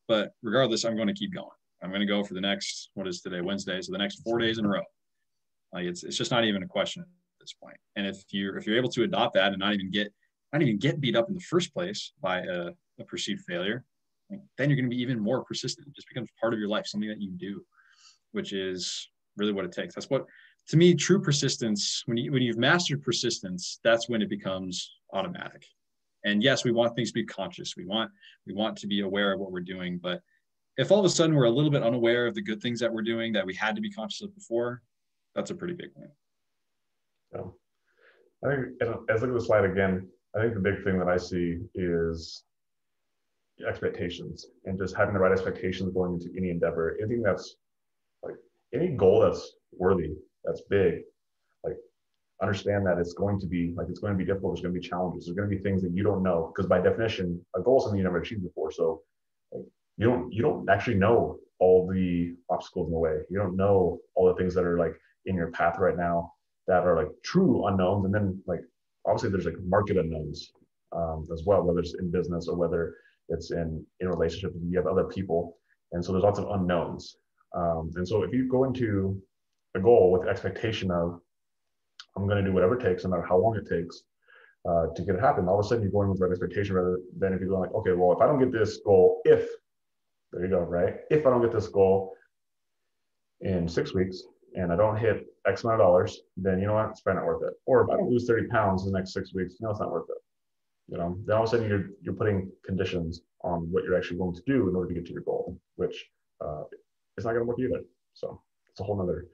But 0.07 0.31
regardless, 0.41 0.85
I'm 0.85 0.95
going 0.95 1.07
to 1.07 1.13
keep 1.13 1.33
going. 1.33 1.47
I'm 1.83 1.89
going 1.89 2.01
to 2.01 2.07
go 2.07 2.23
for 2.23 2.33
the 2.33 2.41
next, 2.41 2.89
what 2.95 3.07
is 3.07 3.21
today, 3.21 3.41
Wednesday? 3.41 3.81
So 3.81 3.91
the 3.91 3.97
next 3.97 4.23
four 4.23 4.39
days 4.39 4.57
in 4.57 4.65
a 4.65 4.69
row. 4.69 4.83
Like 5.73 5.85
it's, 5.85 6.03
it's 6.03 6.17
just 6.17 6.31
not 6.31 6.45
even 6.45 6.63
a 6.63 6.67
question 6.67 7.03
at 7.03 7.07
this 7.39 7.53
point. 7.53 7.77
And 7.95 8.07
if 8.07 8.23
you're, 8.31 8.57
if 8.57 8.65
you're 8.65 8.77
able 8.77 8.89
to 8.89 9.03
adopt 9.03 9.35
that 9.35 9.51
and 9.51 9.59
not 9.59 9.73
even 9.73 9.91
get, 9.91 10.11
not 10.53 10.61
even 10.61 10.77
get 10.79 10.99
beat 10.99 11.15
up 11.15 11.27
in 11.27 11.35
the 11.35 11.41
first 11.41 11.73
place 11.73 12.13
by 12.21 12.39
a, 12.39 12.69
a 12.99 13.03
perceived 13.05 13.41
failure, 13.41 13.83
then 14.29 14.69
you're 14.69 14.75
going 14.75 14.89
to 14.89 14.95
be 14.95 15.01
even 15.01 15.19
more 15.19 15.43
persistent. 15.43 15.87
It 15.87 15.95
just 15.95 16.07
becomes 16.07 16.29
part 16.39 16.53
of 16.53 16.59
your 16.59 16.69
life, 16.69 16.87
something 16.87 17.09
that 17.09 17.21
you 17.21 17.31
do, 17.31 17.63
which 18.31 18.53
is 18.53 19.09
really 19.35 19.53
what 19.53 19.65
it 19.65 19.71
takes. 19.71 19.93
That's 19.93 20.09
what 20.09 20.25
to 20.69 20.77
me, 20.77 20.93
true 20.93 21.21
persistence, 21.21 22.03
when, 22.05 22.17
you, 22.17 22.31
when 22.31 22.41
you've 22.41 22.57
mastered 22.57 23.01
persistence, 23.01 23.79
that's 23.83 24.09
when 24.09 24.21
it 24.21 24.29
becomes 24.29 24.97
automatic. 25.13 25.65
And 26.25 26.43
yes, 26.43 26.65
we 26.65 26.71
want 26.71 26.95
things 26.95 27.09
to 27.09 27.13
be 27.13 27.25
conscious. 27.25 27.75
We 27.77 27.85
want, 27.85 28.11
we 28.45 28.53
want 28.53 28.77
to 28.79 28.87
be 28.87 29.01
aware 29.01 29.33
of 29.33 29.39
what 29.39 29.51
we're 29.51 29.61
doing. 29.61 29.97
But 30.01 30.21
if 30.77 30.91
all 30.91 30.99
of 30.99 31.05
a 31.05 31.09
sudden 31.09 31.35
we're 31.35 31.45
a 31.45 31.49
little 31.49 31.71
bit 31.71 31.83
unaware 31.83 32.27
of 32.27 32.35
the 32.35 32.41
good 32.41 32.61
things 32.61 32.79
that 32.81 32.91
we're 32.91 33.01
doing 33.01 33.31
that 33.33 33.45
we 33.45 33.55
had 33.55 33.75
to 33.75 33.81
be 33.81 33.91
conscious 33.91 34.21
of 34.23 34.35
before, 34.35 34.81
that's 35.35 35.51
a 35.51 35.55
pretty 35.55 35.73
big 35.73 35.91
win. 35.95 36.09
Yeah. 37.33 37.41
I 38.43 38.55
think 38.55 38.67
as 38.81 38.89
I 38.89 38.91
look 39.25 39.35
at 39.35 39.39
the 39.39 39.45
slide 39.45 39.65
again, 39.65 40.07
I 40.35 40.41
think 40.41 40.53
the 40.53 40.59
big 40.59 40.83
thing 40.83 40.99
that 40.99 41.07
I 41.07 41.17
see 41.17 41.59
is 41.75 42.43
expectations 43.67 44.47
and 44.65 44.77
just 44.77 44.95
having 44.95 45.13
the 45.13 45.19
right 45.19 45.31
expectations 45.31 45.93
going 45.93 46.13
into 46.13 46.29
any 46.37 46.49
endeavor. 46.49 46.97
Anything 46.99 47.23
that's 47.23 47.55
like 48.21 48.35
any 48.73 48.89
goal 48.89 49.21
that's 49.21 49.53
worthy 49.71 50.13
that's 50.47 50.61
big, 50.69 51.01
like 51.63 51.75
understand 52.41 52.85
that 52.87 52.97
it's 52.97 53.13
going 53.13 53.39
to 53.39 53.45
be 53.45 53.73
like 53.75 53.87
it's 53.89 53.99
going 53.99 54.13
to 54.13 54.17
be 54.17 54.25
difficult. 54.25 54.53
There's 54.55 54.63
going 54.63 54.73
to 54.73 54.79
be 54.79 54.87
challenges. 54.87 55.25
There's 55.25 55.35
going 55.35 55.49
to 55.49 55.55
be 55.55 55.61
things 55.61 55.81
that 55.83 55.91
you 55.91 56.03
don't 56.03 56.23
know 56.23 56.51
because 56.55 56.67
by 56.67 56.79
definition, 56.79 57.45
a 57.55 57.61
goal 57.61 57.77
is 57.77 57.83
something 57.83 57.97
you 57.97 58.03
never 58.03 58.21
achieved 58.21 58.43
before. 58.43 58.71
So 58.71 59.01
like, 59.51 59.65
you 59.97 60.07
don't 60.07 60.31
you 60.31 60.41
don't 60.41 60.67
actually 60.69 60.95
know 60.95 61.37
all 61.59 61.87
the 61.87 62.35
obstacles 62.49 62.87
in 62.87 62.93
the 62.93 62.99
way. 62.99 63.17
You 63.29 63.37
don't 63.37 63.55
know 63.55 63.99
all 64.15 64.27
the 64.27 64.35
things 64.35 64.55
that 64.55 64.63
are 64.63 64.77
like 64.77 64.95
in 65.25 65.35
your 65.35 65.51
path 65.51 65.77
right 65.77 65.97
now 65.97 66.31
that 66.67 66.83
are 66.83 66.95
like 66.95 67.09
true 67.23 67.67
unknowns. 67.67 68.05
And 68.05 68.13
then 68.13 68.41
like 68.47 68.61
obviously 69.05 69.29
there's 69.29 69.45
like 69.45 69.61
market 69.65 69.97
unknowns 69.97 70.51
um, 70.95 71.27
as 71.33 71.43
well, 71.45 71.63
whether 71.63 71.79
it's 71.79 71.95
in 71.99 72.11
business 72.11 72.47
or 72.47 72.55
whether 72.55 72.95
it's 73.29 73.51
in 73.51 73.85
in 73.99 74.07
relationships 74.07 74.55
you 74.61 74.77
have 74.77 74.87
other 74.87 75.05
people. 75.05 75.57
And 75.91 76.03
so 76.03 76.11
there's 76.11 76.23
lots 76.23 76.39
of 76.39 76.49
unknowns. 76.51 77.17
Um, 77.55 77.91
and 77.95 78.07
so 78.07 78.23
if 78.23 78.33
you 78.33 78.47
go 78.47 78.65
into 78.65 79.21
the 79.77 79.83
goal 79.83 80.11
with 80.11 80.23
the 80.23 80.29
expectation 80.29 80.91
of 80.91 81.19
I'm 82.15 82.27
going 82.27 82.43
to 82.43 82.49
do 82.49 82.53
whatever 82.53 82.77
it 82.77 82.83
takes, 82.83 83.03
no 83.03 83.11
matter 83.11 83.25
how 83.27 83.37
long 83.37 83.55
it 83.55 83.69
takes, 83.69 84.03
uh, 84.67 84.87
to 84.95 85.01
get 85.03 85.15
it 85.15 85.21
happen. 85.21 85.47
All 85.47 85.59
of 85.59 85.65
a 85.65 85.67
sudden, 85.67 85.83
you're 85.83 85.91
going 85.91 86.09
with 86.09 86.19
that 86.19 86.31
expectation 86.31 86.75
rather 86.75 86.99
than 87.17 87.33
if 87.33 87.39
you're 87.39 87.49
going 87.49 87.61
like, 87.61 87.75
okay, 87.75 87.91
well, 87.91 88.11
if 88.11 88.21
I 88.21 88.25
don't 88.25 88.39
get 88.39 88.51
this 88.51 88.79
goal, 88.83 89.21
if 89.23 89.47
there 90.31 90.43
you 90.43 90.49
go, 90.49 90.59
right? 90.59 90.95
If 91.09 91.25
I 91.25 91.29
don't 91.29 91.41
get 91.41 91.53
this 91.53 91.67
goal 91.67 92.13
in 93.41 93.67
six 93.67 93.93
weeks 93.93 94.23
and 94.55 94.73
I 94.73 94.75
don't 94.75 94.97
hit 94.97 95.25
X 95.47 95.63
amount 95.63 95.79
of 95.79 95.85
dollars, 95.85 96.19
then 96.35 96.59
you 96.59 96.67
know 96.67 96.73
what, 96.73 96.89
it's 96.89 97.01
probably 97.01 97.21
not 97.21 97.27
worth 97.27 97.43
it. 97.43 97.53
Or 97.65 97.83
if 97.83 97.89
I 97.89 97.97
don't 97.97 98.09
lose 98.09 98.27
30 98.27 98.47
pounds 98.47 98.85
in 98.85 98.91
the 98.91 98.97
next 98.97 99.13
six 99.13 99.33
weeks, 99.33 99.55
you 99.59 99.65
know, 99.65 99.71
it's 99.71 99.79
not 99.79 99.91
worth 99.91 100.09
it. 100.09 100.17
You 100.89 100.97
know, 100.97 101.17
then 101.25 101.35
all 101.35 101.43
of 101.43 101.49
a 101.49 101.51
sudden 101.51 101.67
you're 101.69 101.89
you're 102.01 102.13
putting 102.13 102.49
conditions 102.65 103.21
on 103.43 103.67
what 103.71 103.83
you're 103.83 103.97
actually 103.97 104.17
going 104.17 104.33
to 104.33 104.41
do 104.47 104.69
in 104.69 104.75
order 104.75 104.87
to 104.87 104.93
get 104.95 105.05
to 105.05 105.13
your 105.13 105.21
goal, 105.21 105.59
which 105.75 106.05
uh, 106.43 106.63
it's 107.17 107.25
not 107.25 107.33
going 107.33 107.41
to 107.41 107.45
work 107.45 107.59
either. 107.59 107.83
So 108.13 108.41
it's 108.69 108.79
a 108.79 108.83
whole 108.83 108.97
nother 108.97 109.27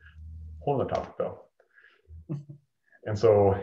whole 0.63 0.79
other 0.79 0.89
topic 0.89 1.13
though. 1.17 1.41
and 3.05 3.17
so 3.17 3.55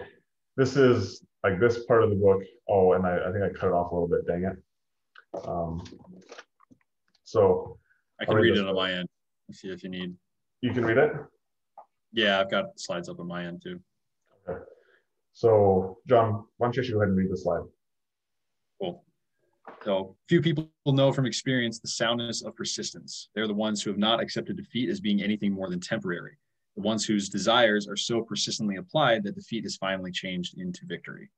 this 0.57 0.77
is 0.77 1.25
like 1.43 1.59
this 1.59 1.85
part 1.87 2.03
of 2.03 2.11
the 2.11 2.17
book. 2.17 2.43
Oh, 2.69 2.93
and 2.93 3.07
I, 3.07 3.19
I 3.29 3.33
think 3.33 3.45
I 3.45 3.49
cut 3.49 3.69
it 3.69 3.73
off 3.73 3.93
a 3.93 3.95
little 3.95 4.09
bit. 4.09 4.27
Dang 4.27 4.45
it. 4.45 5.47
Um, 5.47 5.83
so 7.25 7.79
I 8.21 8.25
can 8.25 8.35
read, 8.35 8.51
read 8.51 8.59
it 8.59 8.69
on 8.69 8.75
my 8.75 8.93
end. 8.93 9.09
See 9.53 9.69
if 9.69 9.83
you 9.83 9.89
need. 9.89 10.15
You 10.61 10.73
can 10.73 10.85
read 10.85 10.99
it. 10.99 11.13
Yeah, 12.13 12.41
I've 12.41 12.51
got 12.51 12.79
slides 12.79 13.09
up 13.09 13.21
on 13.21 13.27
my 13.27 13.47
end 13.47 13.63
too. 13.63 13.81
Okay. 14.49 14.59
So, 15.33 15.99
John, 16.09 16.45
why 16.59 16.67
don't 16.67 16.77
you 16.77 16.93
go 16.93 16.99
ahead 16.99 17.09
and 17.09 17.17
read 17.17 17.31
the 17.31 17.37
slide? 17.37 17.63
Cool. 18.81 19.05
So, 19.85 20.17
few 20.29 20.43
people 20.43 20.69
know 20.87 21.13
from 21.13 21.25
experience 21.25 21.79
the 21.79 21.89
soundness 21.89 22.43
of 22.43 22.57
persistence. 22.57 23.31
They're 23.35 23.47
the 23.47 23.55
ones 23.55 23.83
who 23.83 23.91
have 23.91 23.99
not 23.99 24.21
accepted 24.21 24.57
defeat 24.57 24.91
as 24.91 25.01
being 25.01 25.23
anything 25.23 25.53
more 25.53 25.71
than 25.71 25.81
temporary 25.81 26.37
the 26.77 26.83
ones 26.83 27.05
whose 27.05 27.29
desires 27.29 27.89
are 27.89 27.97
so 27.97 28.23
persistently 28.23 28.77
applied 28.77 29.25
that 29.25 29.35
defeat 29.35 29.65
is 29.65 29.77
finally 29.77 30.13
changed 30.13 30.59
into 30.59 30.87
victory. 30.87 31.29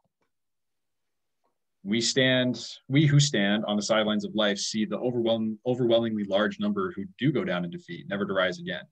We 1.85 2.01
stand, 2.01 2.65
we 2.89 3.07
who 3.07 3.19
stand 3.19 3.65
on 3.65 3.77
the 3.77 3.83
sidelines 3.83 4.25
of 4.25 4.35
life 4.35 4.59
see 4.59 4.85
the 4.85 4.99
overwhelming, 4.99 5.59
overwhelmingly 5.67 6.25
large 6.25 6.61
number 6.61 6.93
who 6.95 7.05
do 7.19 7.33
go 7.33 7.45
down 7.45 7.65
in 7.65 7.71
defeat, 7.71 8.07
never 8.09 8.25
to 8.25 8.33
rise 8.33 8.61
again. 8.61 8.85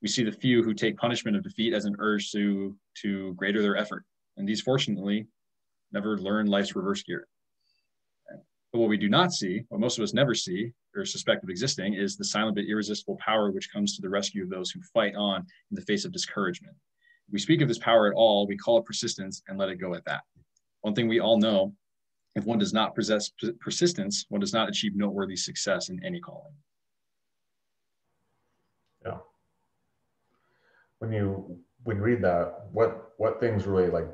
We 0.00 0.08
see 0.08 0.22
the 0.22 0.32
few 0.32 0.62
who 0.62 0.72
take 0.72 0.96
punishment 0.96 1.36
of 1.36 1.42
defeat 1.42 1.74
as 1.74 1.86
an 1.86 1.96
urge 1.98 2.30
to, 2.32 2.76
to 3.02 3.34
greater 3.34 3.60
their 3.60 3.76
effort. 3.76 4.04
And 4.36 4.48
these, 4.48 4.60
fortunately, 4.60 5.26
never 5.92 6.18
learn 6.18 6.46
life's 6.46 6.76
reverse 6.76 7.02
gear. 7.02 7.26
But 8.72 8.78
what 8.78 8.88
we 8.88 8.96
do 8.96 9.08
not 9.08 9.32
see, 9.32 9.64
what 9.68 9.80
most 9.80 9.98
of 9.98 10.04
us 10.04 10.14
never 10.14 10.34
see 10.34 10.72
or 10.94 11.04
suspect 11.04 11.42
of 11.42 11.50
existing, 11.50 11.94
is 11.94 12.16
the 12.16 12.24
silent 12.24 12.54
but 12.54 12.64
irresistible 12.64 13.16
power 13.16 13.50
which 13.50 13.72
comes 13.72 13.96
to 13.96 14.02
the 14.02 14.08
rescue 14.08 14.44
of 14.44 14.50
those 14.50 14.70
who 14.70 14.80
fight 14.94 15.14
on 15.16 15.40
in 15.40 15.74
the 15.74 15.82
face 15.82 16.04
of 16.04 16.12
discouragement. 16.12 16.74
If 17.28 17.32
we 17.32 17.38
speak 17.38 17.60
of 17.60 17.68
this 17.68 17.78
power 17.78 18.06
at 18.06 18.14
all, 18.14 18.46
we 18.46 18.56
call 18.56 18.78
it 18.78 18.84
persistence 18.84 19.42
and 19.48 19.58
let 19.58 19.68
it 19.68 19.76
go 19.76 19.94
at 19.94 20.04
that. 20.04 20.22
One 20.82 20.94
thing 20.94 21.08
we 21.08 21.20
all 21.20 21.38
know 21.38 21.74
if 22.36 22.44
one 22.44 22.58
does 22.58 22.72
not 22.72 22.94
possess 22.94 23.30
persistence, 23.60 24.24
one 24.28 24.40
does 24.40 24.52
not 24.52 24.68
achieve 24.68 24.94
noteworthy 24.94 25.36
success 25.36 25.88
in 25.88 26.02
any 26.04 26.20
calling. 26.20 26.54
Yeah. 29.04 29.18
When 31.00 31.12
you 31.12 31.58
when 31.82 31.96
you 31.96 32.02
read 32.02 32.22
that, 32.22 32.66
what 32.72 33.14
what 33.16 33.40
things 33.40 33.66
really 33.66 33.90
like 33.90 34.08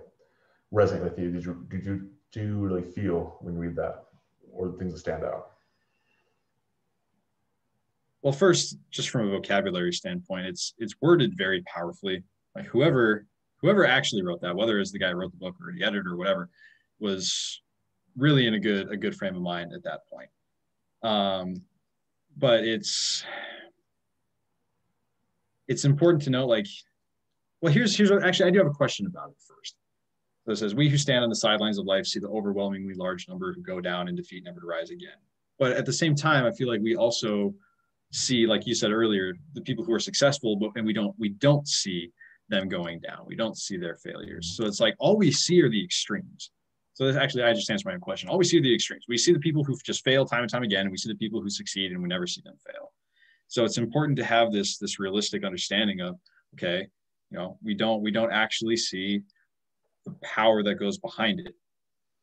resonate 0.73 1.05
with 1.05 1.19
you? 1.19 1.31
Did 1.31 1.45
you 1.45 1.67
did 1.69 1.85
you 1.85 2.09
do 2.33 2.41
you 2.43 2.59
really 2.59 2.83
feel 2.83 3.37
when 3.41 3.55
you 3.55 3.61
read 3.61 3.77
that, 3.77 4.06
or 4.57 4.73
things 4.79 4.93
that 4.93 5.01
stand 5.01 5.25
out? 5.25 5.51
Well, 8.23 8.33
first, 8.33 8.79
just 8.91 9.11
from 9.11 9.29
a 9.29 9.31
vocabulary 9.31 9.93
standpoint, 9.93 10.47
it's 10.47 10.75
it's 10.79 10.95
worded 11.01 11.35
very 11.37 11.63
powerfully. 11.63 12.25
Like 12.55 12.67
whoever 12.67 13.27
whoever 13.61 13.87
actually 13.87 14.23
wrote 14.23 14.41
that, 14.41 14.57
whether 14.57 14.79
it's 14.81 14.93
the 14.93 14.99
guy 14.99 15.11
who 15.11 15.17
wrote 15.17 15.31
the 15.31 15.39
book 15.39 15.55
or 15.61 15.73
the 15.73 15.85
editor 15.85 16.13
or 16.13 16.17
whatever, 16.17 16.49
was 16.99 17.63
really 18.17 18.47
in 18.47 18.55
a 18.55 18.61
good 18.61 18.91
a 18.91 18.97
good 18.97 19.15
frame 19.15 19.37
of 19.37 19.43
mind 19.43 19.73
at 19.73 19.85
that 19.85 20.01
point. 20.11 20.31
Um, 21.03 21.63
but 22.37 22.65
it's 22.65 23.25
it's 25.69 25.85
important 25.85 26.23
to 26.23 26.31
know 26.31 26.47
like 26.47 26.67
well 27.61 27.73
here's 27.73 27.97
here's 27.97 28.11
what, 28.11 28.23
actually 28.25 28.49
i 28.49 28.51
do 28.51 28.59
have 28.59 28.67
a 28.67 28.75
question 28.75 29.07
about 29.07 29.31
it 29.31 29.37
first 29.49 29.77
so 30.47 30.53
it 30.53 30.57
says 30.57 30.75
we 30.75 30.89
who 30.89 30.97
stand 30.97 31.25
on 31.25 31.29
the 31.29 31.37
sidelines 31.37 31.79
of 31.79 31.87
life 31.87 32.07
see 32.07 32.21
the 32.21 32.29
overwhelmingly 32.29 32.95
large 32.95 33.29
number 33.29 33.53
who 33.53 33.63
go 33.63 33.81
down 33.81 34.09
in 34.09 34.15
defeat 34.15 34.45
never 34.45 34.61
to 34.61 34.67
rise 34.67 34.91
again. 34.91 35.19
But 35.59 35.73
at 35.73 35.87
the 35.87 35.93
same 35.93 36.15
time 36.15 36.45
i 36.45 36.53
feel 36.53 36.69
like 36.69 36.81
we 36.81 36.97
also 36.97 37.55
see 38.13 38.47
like 38.47 38.67
you 38.67 38.75
said 38.75 38.93
earlier 38.93 39.35
the 39.55 39.61
people 39.61 39.85
who 39.85 39.93
are 39.93 40.01
successful 40.01 40.57
but 40.57 40.71
and 40.77 40.87
we 40.87 40.93
don't 40.93 41.15
we 41.19 41.31
don't 41.31 41.67
see 41.67 42.13
them 42.49 42.69
going 42.69 43.01
down. 43.01 43.25
We 43.27 43.37
don't 43.37 43.59
see 43.59 43.77
their 43.77 43.97
failures. 43.97 44.55
So 44.57 44.67
it's 44.67 44.81
like 44.81 44.95
all 44.99 45.17
we 45.17 45.33
see 45.33 45.61
are 45.63 45.69
the 45.69 45.83
extremes. 45.83 46.51
So 46.95 47.05
this 47.05 47.17
actually 47.17 47.43
i 47.43 47.53
just 47.53 47.71
answered 47.71 47.89
my 47.89 47.95
own 47.95 48.01
question. 48.01 48.29
All 48.29 48.39
we 48.39 48.45
see 48.45 48.59
are 48.59 48.63
the 48.63 48.75
extremes. 48.75 49.05
We 49.09 49.19
see 49.19 49.33
the 49.33 49.41
people 49.41 49.65
who 49.65 49.77
just 49.85 50.05
fail 50.05 50.25
time 50.25 50.43
and 50.43 50.51
time 50.51 50.63
again 50.63 50.83
and 50.83 50.91
we 50.91 50.97
see 50.97 51.11
the 51.11 51.19
people 51.19 51.43
who 51.43 51.51
succeed 51.51 51.93
and 51.93 52.01
we 52.01 52.09
never 52.09 52.27
see 52.27 52.43
them 52.45 52.57
fail. 52.65 52.93
So 53.49 53.65
it's 53.65 53.79
important 53.79 54.17
to 54.19 54.25
have 54.25 54.53
this 54.53 54.79
this 54.79 54.99
realistic 54.99 55.45
understanding 55.45 56.01
of 56.01 56.17
okay 56.55 56.87
you 57.31 57.39
know 57.39 57.59
we 57.63 57.75
don't 57.75 58.03
we 58.03 58.11
don't 58.11 58.33
actually 58.33 58.77
see 58.77 59.23
the 60.07 60.15
power 60.23 60.63
that 60.63 60.77
goes 60.77 60.97
behind 60.99 61.41
it. 61.41 61.55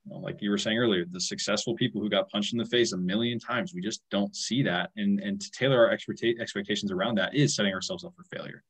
You 0.05 0.13
know, 0.13 0.19
like 0.19 0.41
you 0.41 0.49
were 0.49 0.57
saying 0.57 0.77
earlier 0.77 1.05
the 1.09 1.19
successful 1.19 1.75
people 1.75 2.01
who 2.01 2.09
got 2.09 2.29
punched 2.29 2.53
in 2.53 2.59
the 2.59 2.65
face 2.65 2.91
a 2.93 2.97
million 2.97 3.39
times 3.39 3.73
we 3.73 3.81
just 3.81 4.01
don't 4.09 4.35
see 4.35 4.63
that. 4.63 4.89
And 4.95 5.19
and 5.19 5.39
to 5.39 5.51
tailor 5.51 5.87
our 5.87 5.95
expecta- 5.95 6.39
expectations 6.39 6.91
around 6.91 7.15
that 7.17 7.35
is 7.35 7.55
setting 7.55 7.73
ourselves 7.73 8.03
up 8.03 8.13
for 8.15 8.23
failure. 8.35 8.63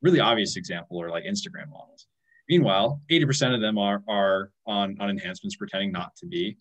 Really 0.00 0.20
obvious 0.20 0.56
example 0.56 1.00
are 1.02 1.10
like 1.10 1.24
instagram 1.24 1.68
models. 1.68 2.06
Meanwhile 2.48 3.00
80% 3.10 3.54
of 3.54 3.60
them 3.60 3.78
are 3.78 4.02
are 4.08 4.50
on 4.66 4.96
on 4.98 5.10
enhancements 5.10 5.56
pretending 5.56 5.92
not 5.92 6.16
to 6.16 6.26
be 6.26 6.56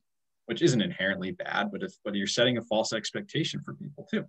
which 0.47 0.61
isn't 0.61 0.81
inherently 0.81 1.31
bad 1.31 1.71
but 1.71 1.81
if 1.81 1.93
but 2.03 2.13
you're 2.15 2.27
setting 2.27 2.57
a 2.57 2.61
false 2.63 2.93
expectation 2.93 3.61
for 3.63 3.73
people 3.75 4.07
too. 4.11 4.25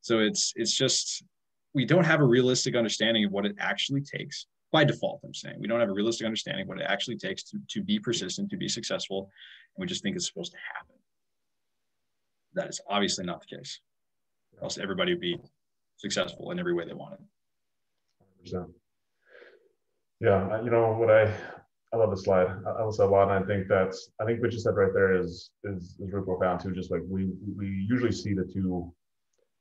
So 0.00 0.20
it's 0.20 0.52
it's 0.56 0.76
just 0.76 1.24
we 1.72 1.84
don't 1.84 2.04
have 2.04 2.20
a 2.20 2.24
realistic 2.24 2.76
understanding 2.76 3.24
of 3.24 3.32
what 3.32 3.46
it 3.46 3.56
actually 3.58 4.02
takes 4.02 4.46
by 4.74 4.82
default. 4.82 5.20
I'm 5.24 5.32
saying 5.32 5.54
we 5.60 5.68
don't 5.68 5.78
have 5.78 5.88
a 5.88 5.92
realistic 5.92 6.26
understanding 6.26 6.66
what 6.66 6.80
it 6.80 6.86
actually 6.88 7.16
takes 7.16 7.44
to, 7.44 7.58
to 7.68 7.80
be 7.80 8.00
persistent, 8.00 8.50
to 8.50 8.56
be 8.56 8.68
successful, 8.68 9.30
and 9.76 9.80
we 9.80 9.86
just 9.86 10.02
think 10.02 10.16
it's 10.16 10.26
supposed 10.26 10.50
to 10.50 10.58
happen. 10.74 10.96
That 12.54 12.68
is 12.68 12.80
obviously 12.88 13.24
not 13.24 13.40
the 13.40 13.56
case. 13.56 13.80
Or 14.58 14.64
else 14.64 14.76
everybody 14.76 15.12
would 15.12 15.20
be 15.20 15.38
successful 15.96 16.50
in 16.50 16.58
every 16.58 16.74
way 16.74 16.84
they 16.84 16.92
wanted. 16.92 17.20
100%. 18.44 18.66
Yeah, 20.20 20.60
you 20.64 20.70
know 20.70 20.92
what 20.94 21.10
I 21.10 21.32
I 21.92 21.96
love 21.96 22.10
the 22.10 22.16
slide. 22.16 22.48
I 22.66 22.82
love 22.82 22.94
it 22.98 23.00
a 23.00 23.06
lot, 23.06 23.30
and 23.30 23.44
I 23.44 23.46
think 23.46 23.68
that's 23.68 24.10
I 24.20 24.24
think 24.24 24.40
what 24.42 24.52
you 24.52 24.58
said 24.58 24.74
right 24.74 24.92
there 24.92 25.14
is 25.14 25.50
is 25.62 25.96
is 26.00 26.12
really 26.12 26.24
profound 26.24 26.60
too. 26.60 26.72
Just 26.72 26.90
like 26.90 27.02
we 27.08 27.30
we 27.56 27.86
usually 27.88 28.12
see 28.12 28.34
the 28.34 28.50
two 28.52 28.92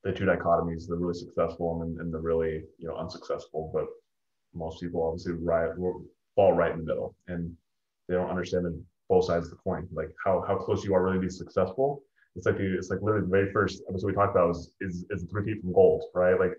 the 0.03 0.11
two 0.11 0.25
dichotomies, 0.25 0.87
the 0.87 0.95
really 0.95 1.13
successful 1.13 1.83
and, 1.83 1.99
and 1.99 2.11
the 2.11 2.19
really 2.19 2.63
you 2.79 2.87
know 2.87 2.95
unsuccessful. 2.95 3.69
But 3.73 3.85
most 4.53 4.81
people 4.81 5.03
obviously 5.03 5.33
right 5.33 5.69
fall 6.35 6.53
right 6.53 6.71
in 6.71 6.79
the 6.79 6.85
middle, 6.85 7.15
and 7.27 7.53
they 8.07 8.15
don't 8.15 8.29
understand 8.29 8.65
the, 8.65 8.81
both 9.09 9.25
sides 9.25 9.45
of 9.45 9.51
the 9.51 9.57
coin, 9.57 9.87
like 9.91 10.09
how 10.23 10.43
how 10.47 10.55
close 10.55 10.83
you 10.83 10.93
are 10.93 11.03
really 11.03 11.17
to 11.17 11.21
be 11.21 11.29
successful. 11.29 12.03
It's 12.35 12.45
like 12.45 12.57
the, 12.57 12.75
it's 12.77 12.89
like 12.89 13.01
literally 13.01 13.25
the 13.25 13.31
very 13.31 13.51
first 13.51 13.83
episode 13.89 14.07
we 14.07 14.13
talked 14.13 14.35
about 14.35 14.47
was 14.47 14.71
is 14.81 15.05
is 15.09 15.25
three 15.29 15.45
feet 15.45 15.61
from 15.61 15.73
gold, 15.73 16.03
right? 16.15 16.39
Like 16.39 16.53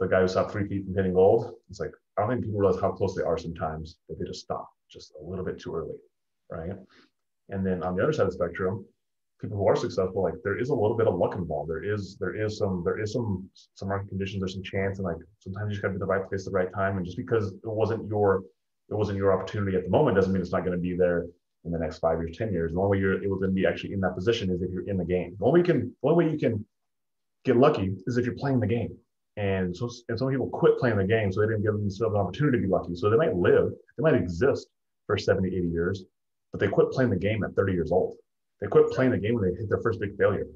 the 0.00 0.08
guy 0.08 0.20
who 0.20 0.28
stopped 0.28 0.52
three 0.52 0.66
feet 0.66 0.84
from 0.84 0.94
hitting 0.94 1.14
gold. 1.14 1.54
It's 1.70 1.80
like 1.80 1.92
I 2.16 2.22
don't 2.22 2.30
think 2.30 2.44
people 2.44 2.60
realize 2.60 2.80
how 2.80 2.92
close 2.92 3.14
they 3.14 3.22
are 3.22 3.38
sometimes 3.38 3.98
that 4.08 4.18
they 4.18 4.26
just 4.26 4.40
stop 4.40 4.68
just 4.90 5.12
a 5.20 5.24
little 5.24 5.44
bit 5.44 5.60
too 5.60 5.74
early, 5.74 5.96
right? 6.50 6.76
And 7.48 7.64
then 7.66 7.82
on 7.82 7.96
the 7.96 8.02
other 8.02 8.12
side 8.12 8.26
of 8.26 8.28
the 8.28 8.38
spectrum, 8.38 8.84
people 9.42 9.58
who 9.58 9.66
are 9.66 9.76
successful, 9.76 10.22
like 10.22 10.34
there 10.44 10.58
is 10.58 10.70
a 10.70 10.74
little 10.74 10.96
bit 10.96 11.08
of 11.08 11.16
luck 11.16 11.34
involved. 11.34 11.68
There 11.68 11.82
is 11.82 12.16
there 12.18 12.34
is 12.34 12.56
some 12.56 12.82
there 12.84 13.00
is 13.00 13.12
some 13.12 13.50
some 13.74 13.88
market 13.88 14.08
conditions. 14.08 14.40
There's 14.40 14.54
some 14.54 14.62
chance, 14.62 14.98
and 14.98 15.04
like 15.04 15.16
sometimes 15.40 15.68
you 15.68 15.72
just 15.72 15.82
got 15.82 15.88
to 15.88 15.94
be 15.94 15.98
the 15.98 16.06
right 16.06 16.26
place 16.28 16.46
at 16.46 16.52
the 16.52 16.56
right 16.56 16.72
time. 16.72 16.96
And 16.96 17.04
just 17.04 17.16
because 17.16 17.48
it 17.52 17.60
wasn't 17.64 18.08
your 18.08 18.44
it 18.88 18.94
wasn't 18.94 19.18
your 19.18 19.32
opportunity 19.32 19.76
at 19.76 19.84
the 19.84 19.90
moment 19.90 20.16
doesn't 20.16 20.32
mean 20.32 20.40
it's 20.40 20.52
not 20.52 20.64
going 20.64 20.76
to 20.76 20.82
be 20.82 20.96
there 20.96 21.26
in 21.64 21.72
the 21.72 21.78
next 21.78 21.98
five 21.98 22.18
years, 22.18 22.36
ten 22.36 22.52
years. 22.52 22.72
The 22.72 22.80
only 22.80 22.96
way 22.96 23.02
you're 23.02 23.22
able 23.22 23.40
to 23.40 23.48
be 23.48 23.66
actually 23.66 23.92
in 23.92 24.00
that 24.00 24.14
position 24.14 24.50
is 24.50 24.62
if 24.62 24.70
you're 24.70 24.88
in 24.88 24.96
the 24.96 25.04
game. 25.04 25.36
The 25.38 25.44
only 25.44 25.60
way 25.60 25.66
you 25.66 25.72
can 25.74 25.96
the 26.02 26.08
only 26.08 26.24
way 26.24 26.32
you 26.32 26.38
can 26.38 26.64
get 27.44 27.56
lucky 27.56 27.94
is 28.06 28.16
if 28.16 28.24
you're 28.24 28.36
playing 28.36 28.60
the 28.60 28.66
game. 28.66 28.96
And 29.36 29.76
so 29.76 29.90
and 30.08 30.18
some 30.18 30.30
people 30.30 30.50
quit 30.50 30.78
playing 30.78 30.98
the 30.98 31.04
game, 31.04 31.32
so 31.32 31.40
they 31.40 31.46
didn't 31.46 31.62
give 31.62 31.74
themselves 31.74 32.14
an 32.14 32.20
opportunity 32.20 32.58
to 32.58 32.62
be 32.62 32.68
lucky. 32.68 32.94
So 32.94 33.10
they 33.10 33.16
might 33.16 33.34
live, 33.34 33.72
they 33.96 34.02
might 34.02 34.14
exist 34.14 34.68
for 35.06 35.18
70, 35.18 35.48
80 35.48 35.68
years, 35.68 36.04
but 36.52 36.60
they 36.60 36.68
quit 36.68 36.90
playing 36.92 37.10
the 37.10 37.16
game 37.16 37.42
at 37.42 37.56
30 37.56 37.72
years 37.72 37.90
old 37.90 38.14
they 38.62 38.68
quit 38.68 38.88
playing 38.92 39.10
the 39.10 39.18
game 39.18 39.34
when 39.34 39.42
they 39.42 39.58
hit 39.58 39.68
their 39.68 39.82
first 39.82 39.98
big 39.98 40.16
failure. 40.16 40.46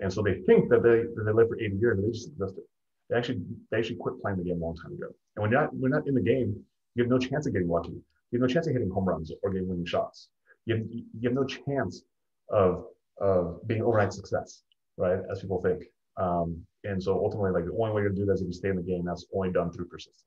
And 0.00 0.12
so 0.12 0.20
they 0.20 0.42
think 0.46 0.68
that 0.70 0.82
they, 0.82 1.04
that 1.14 1.22
they 1.24 1.32
live 1.32 1.46
for 1.46 1.58
80 1.58 1.76
years 1.76 1.96
they 1.96 2.10
just 2.10 2.28
existed. 2.30 2.64
They 3.08 3.16
actually, 3.16 3.42
they 3.70 3.78
actually 3.78 3.96
quit 3.96 4.20
playing 4.20 4.38
the 4.38 4.44
game 4.44 4.60
a 4.60 4.64
long 4.64 4.74
time 4.74 4.92
ago. 4.94 5.06
And 5.36 5.42
when 5.42 5.52
you're 5.52 5.60
not, 5.60 5.72
when 5.72 5.82
you're 5.82 6.00
not 6.00 6.08
in 6.08 6.16
the 6.16 6.22
game, 6.22 6.60
you 6.96 7.04
have 7.04 7.10
no 7.10 7.18
chance 7.18 7.46
of 7.46 7.52
getting 7.52 7.68
lucky. 7.68 7.92
You 7.92 8.40
have 8.40 8.48
no 8.48 8.52
chance 8.52 8.66
of 8.66 8.72
hitting 8.72 8.90
home 8.90 9.04
runs 9.04 9.30
or 9.42 9.52
getting 9.52 9.68
winning 9.68 9.86
shots. 9.86 10.28
You 10.66 10.76
have, 10.76 10.86
you 10.90 11.28
have 11.28 11.34
no 11.34 11.44
chance 11.44 12.02
of, 12.48 12.86
of 13.20 13.60
being 13.68 13.82
overnight 13.82 14.12
success, 14.12 14.62
right? 14.96 15.20
As 15.30 15.40
people 15.40 15.62
think. 15.62 15.84
Um, 16.16 16.66
and 16.82 17.00
so 17.00 17.14
ultimately, 17.14 17.52
like 17.52 17.64
the 17.64 17.78
only 17.80 17.92
way 17.92 18.02
to 18.02 18.10
do 18.10 18.26
that 18.26 18.32
is 18.32 18.40
if 18.40 18.48
you 18.48 18.52
stay 18.52 18.70
in 18.70 18.76
the 18.76 18.82
game. 18.82 19.04
That's 19.04 19.24
only 19.32 19.52
done 19.52 19.70
through 19.70 19.86
persistence. 19.86 20.24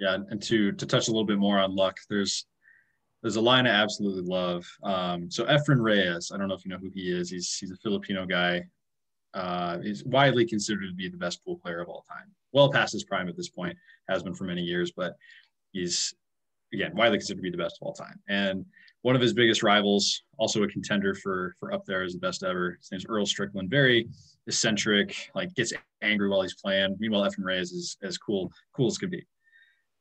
Yeah, 0.00 0.14
and 0.28 0.42
to 0.42 0.72
to 0.72 0.86
touch 0.86 1.06
a 1.06 1.12
little 1.12 1.24
bit 1.24 1.38
more 1.38 1.58
on 1.58 1.76
luck, 1.76 1.98
there's 2.10 2.46
there's 3.24 3.36
a 3.36 3.40
line 3.40 3.66
I 3.66 3.70
absolutely 3.70 4.22
love. 4.22 4.66
Um, 4.82 5.30
so 5.30 5.46
Efren 5.46 5.80
Reyes, 5.80 6.30
I 6.30 6.36
don't 6.36 6.46
know 6.46 6.54
if 6.54 6.66
you 6.66 6.70
know 6.70 6.76
who 6.76 6.90
he 6.94 7.10
is. 7.10 7.30
He's 7.30 7.56
he's 7.56 7.70
a 7.70 7.76
Filipino 7.76 8.26
guy. 8.26 8.62
Uh, 9.32 9.78
he's 9.78 10.04
widely 10.04 10.44
considered 10.44 10.86
to 10.88 10.94
be 10.94 11.08
the 11.08 11.16
best 11.16 11.42
pool 11.42 11.56
player 11.56 11.80
of 11.80 11.88
all 11.88 12.04
time. 12.06 12.30
Well 12.52 12.70
past 12.70 12.92
his 12.92 13.04
prime 13.04 13.30
at 13.30 13.36
this 13.36 13.48
point, 13.48 13.78
has 14.10 14.22
been 14.22 14.34
for 14.34 14.44
many 14.44 14.60
years, 14.60 14.92
but 14.94 15.14
he's 15.72 16.14
again 16.74 16.94
widely 16.94 17.16
considered 17.16 17.38
to 17.38 17.42
be 17.42 17.50
the 17.50 17.56
best 17.56 17.78
of 17.80 17.86
all 17.86 17.94
time. 17.94 18.20
And 18.28 18.66
one 19.00 19.16
of 19.16 19.22
his 19.22 19.32
biggest 19.32 19.62
rivals, 19.62 20.22
also 20.36 20.62
a 20.62 20.68
contender 20.68 21.14
for 21.14 21.54
for 21.58 21.72
up 21.72 21.86
there 21.86 22.02
as 22.02 22.12
the 22.12 22.18
best 22.18 22.44
ever. 22.44 22.76
His 22.78 22.92
name's 22.92 23.06
Earl 23.08 23.24
Strickland. 23.24 23.70
Very 23.70 24.06
eccentric, 24.46 25.30
like 25.34 25.54
gets 25.54 25.72
angry 26.02 26.28
while 26.28 26.42
he's 26.42 26.60
playing. 26.62 26.94
Meanwhile, 27.00 27.26
Efren 27.26 27.44
Reyes 27.44 27.72
is 27.72 27.96
as 28.02 28.18
cool 28.18 28.52
cool 28.76 28.88
as 28.88 28.98
could 28.98 29.10
be. 29.10 29.24